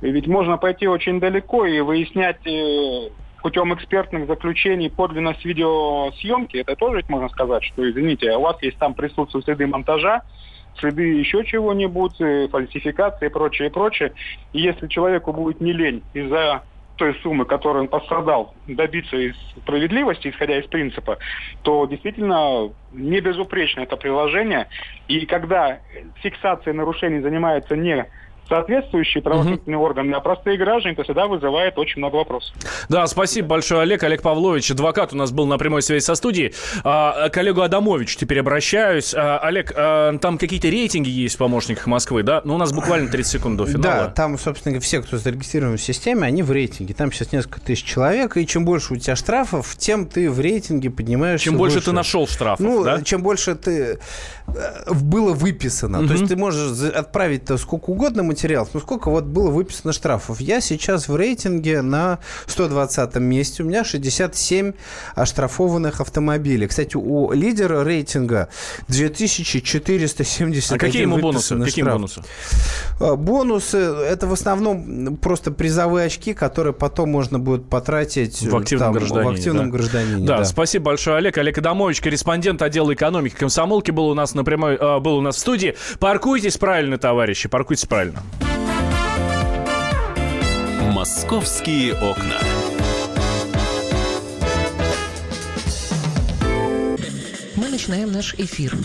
ведь 0.00 0.26
можно 0.26 0.56
пойти 0.56 0.88
очень 0.88 1.20
далеко 1.20 1.66
и 1.66 1.80
выяснять 1.80 2.44
э, 2.44 3.10
путем 3.42 3.72
экспертных 3.74 4.26
заключений 4.26 4.90
подлинность 4.90 5.44
видеосъемки. 5.44 6.56
Это 6.56 6.74
тоже 6.74 6.96
ведь 6.96 7.08
можно 7.08 7.28
сказать, 7.28 7.62
что, 7.62 7.88
извините, 7.88 8.30
а 8.32 8.38
у 8.38 8.42
вас 8.42 8.60
есть 8.62 8.78
там 8.78 8.94
присутствие 8.94 9.42
следы 9.44 9.68
монтажа, 9.68 10.22
следы 10.78 11.02
еще 11.02 11.44
чего-нибудь, 11.44 12.20
э, 12.20 12.48
фальсификации 12.48 13.26
и 13.26 13.30
прочее, 13.30 13.68
и 13.68 13.72
прочее. 13.72 14.12
И 14.52 14.60
если 14.60 14.88
человеку 14.88 15.32
будет 15.32 15.60
не 15.60 15.72
лень 15.72 16.02
из-за 16.14 16.62
той 16.96 17.14
суммы, 17.22 17.44
которую 17.44 17.82
он 17.82 17.88
пострадал, 17.88 18.54
добиться 18.66 19.16
справедливости, 19.56 20.28
исходя 20.28 20.58
из 20.58 20.66
принципа, 20.66 21.18
то 21.62 21.86
действительно 21.86 22.70
не 22.92 23.20
безупречно 23.20 23.80
это 23.80 23.96
приложение. 23.96 24.68
И 25.08 25.26
когда 25.26 25.80
фиксация 26.22 26.74
нарушений 26.74 27.20
занимается 27.20 27.76
не 27.76 28.06
соответствующие 28.48 29.22
правоохранительные 29.22 29.78
угу. 29.78 29.86
органы, 29.86 30.14
а 30.14 30.20
простые 30.20 30.58
граждане, 30.58 30.94
то 30.94 31.02
всегда 31.04 31.26
вызывает 31.26 31.78
очень 31.78 31.98
много 31.98 32.16
вопросов. 32.16 32.54
Да, 32.88 33.06
спасибо 33.06 33.48
большое, 33.48 33.82
Олег. 33.82 34.02
Олег 34.02 34.22
Павлович, 34.22 34.70
адвокат 34.70 35.12
у 35.12 35.16
нас 35.16 35.32
был 35.32 35.46
на 35.46 35.58
прямой 35.58 35.82
связи 35.82 36.04
со 36.04 36.14
студией. 36.14 36.54
А, 36.84 37.28
к 37.28 37.36
Олегу 37.36 37.62
Адамовичу 37.62 38.18
теперь 38.18 38.40
обращаюсь. 38.40 39.14
А, 39.14 39.38
Олег, 39.38 39.72
а, 39.74 40.16
там 40.18 40.38
какие-то 40.38 40.68
рейтинги 40.68 41.08
есть 41.08 41.36
в 41.36 41.38
помощниках 41.38 41.86
Москвы, 41.86 42.22
да? 42.22 42.42
Ну, 42.44 42.54
у 42.54 42.58
нас 42.58 42.72
буквально 42.72 43.08
30 43.08 43.32
секунд 43.32 43.56
до 43.56 43.66
финала. 43.66 44.04
Да, 44.04 44.08
там, 44.08 44.38
собственно, 44.38 44.80
все, 44.80 45.00
кто 45.00 45.16
зарегистрирован 45.16 45.76
в 45.76 45.82
системе, 45.82 46.26
они 46.26 46.42
в 46.42 46.50
рейтинге. 46.50 46.94
Там 46.94 47.12
сейчас 47.12 47.32
несколько 47.32 47.60
тысяч 47.60 47.84
человек, 47.84 48.36
и 48.36 48.46
чем 48.46 48.64
больше 48.64 48.94
у 48.94 48.96
тебя 48.96 49.16
штрафов, 49.16 49.76
тем 49.76 50.06
ты 50.06 50.30
в 50.30 50.40
рейтинге 50.40 50.90
поднимаешься 50.90 51.44
Чем 51.44 51.56
больше 51.56 51.76
выше. 51.76 51.86
ты 51.86 51.92
нашел 51.92 52.26
штрафов, 52.26 52.64
Ну, 52.64 52.84
да? 52.84 53.02
чем 53.02 53.22
больше 53.22 53.54
ты 53.54 53.98
э, 54.46 54.92
было 54.92 55.32
выписано. 55.32 56.00
Угу. 56.00 56.06
То 56.08 56.12
есть 56.14 56.28
ты 56.28 56.36
можешь 56.36 56.90
отправить 56.90 57.48
сколько 57.58 57.90
угодно 57.90 58.22
материалов. 58.42 58.70
Ну, 58.74 58.80
сколько 58.80 59.08
вот 59.08 59.24
было 59.24 59.50
выписано 59.50 59.92
штрафов? 59.92 60.40
Я 60.40 60.60
сейчас 60.60 61.06
в 61.08 61.14
рейтинге 61.14 61.80
на 61.82 62.18
120 62.46 63.14
месте. 63.16 63.62
У 63.62 63.66
меня 63.66 63.84
67 63.84 64.72
оштрафованных 65.14 66.00
автомобилей. 66.00 66.66
Кстати, 66.66 66.96
у 66.96 67.30
лидера 67.32 67.84
рейтинга 67.84 68.48
2470 68.88 70.72
А 70.72 70.78
какие 70.78 71.02
ему 71.02 71.18
бонусы? 71.18 71.56
Какие 71.56 71.84
бонусы? 71.84 72.22
А, 73.00 73.14
бонусы– 73.14 73.76
это 73.78 74.26
в 74.26 74.32
основном 74.32 75.16
просто 75.16 75.52
призовые 75.52 76.06
очки, 76.06 76.34
которые 76.34 76.72
потом 76.72 77.10
можно 77.10 77.38
будет 77.38 77.68
потратить 77.68 78.42
в 78.42 78.56
активном 78.56 78.86
там, 78.86 78.94
гражданине. 78.94 79.30
В 79.30 79.34
активном 79.34 79.70
да. 79.70 79.76
гражданине 79.76 80.26
да, 80.26 80.38
да, 80.38 80.44
спасибо 80.44 80.86
большое, 80.86 81.18
Олег. 81.18 81.38
Олег 81.38 81.58
Адамович, 81.58 82.00
корреспондент 82.00 82.60
отдела 82.62 82.92
экономики 82.92 83.34
комсомолки, 83.34 83.92
был 83.92 84.08
у 84.08 84.14
нас 84.14 84.34
на 84.34 84.42
прямой, 84.42 84.74
э, 84.74 84.98
был 84.98 85.18
у 85.18 85.20
нас 85.20 85.36
в 85.36 85.38
студии. 85.38 85.76
Паркуйтесь 86.00 86.56
правильно, 86.56 86.98
товарищи, 86.98 87.48
паркуйтесь 87.48 87.86
правильно. 87.86 88.20
Московские 91.02 91.94
окна. 91.94 92.38
Мы 97.56 97.68
начинаем 97.70 98.12
наш 98.12 98.34
эфир. 98.34 98.76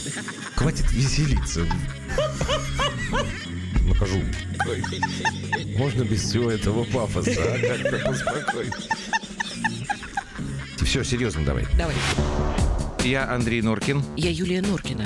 Хватит 0.55 0.91
веселиться. 0.91 1.67
Накажу. 3.83 4.19
Можно 5.77 6.05
без 6.05 6.23
всего 6.23 6.49
этого 6.49 6.85
пафоса, 6.85 7.35
а? 7.37 7.59
Как-то 7.59 7.99
поспокойнее. 8.09 8.73
Все, 10.83 11.03
серьезно 11.03 11.45
давай. 11.45 11.67
Давай. 11.77 11.93
Я 13.03 13.31
Андрей 13.31 13.61
Норкин. 13.61 14.03
Я 14.15 14.31
Юлия 14.31 14.63
Норкина 14.63 15.05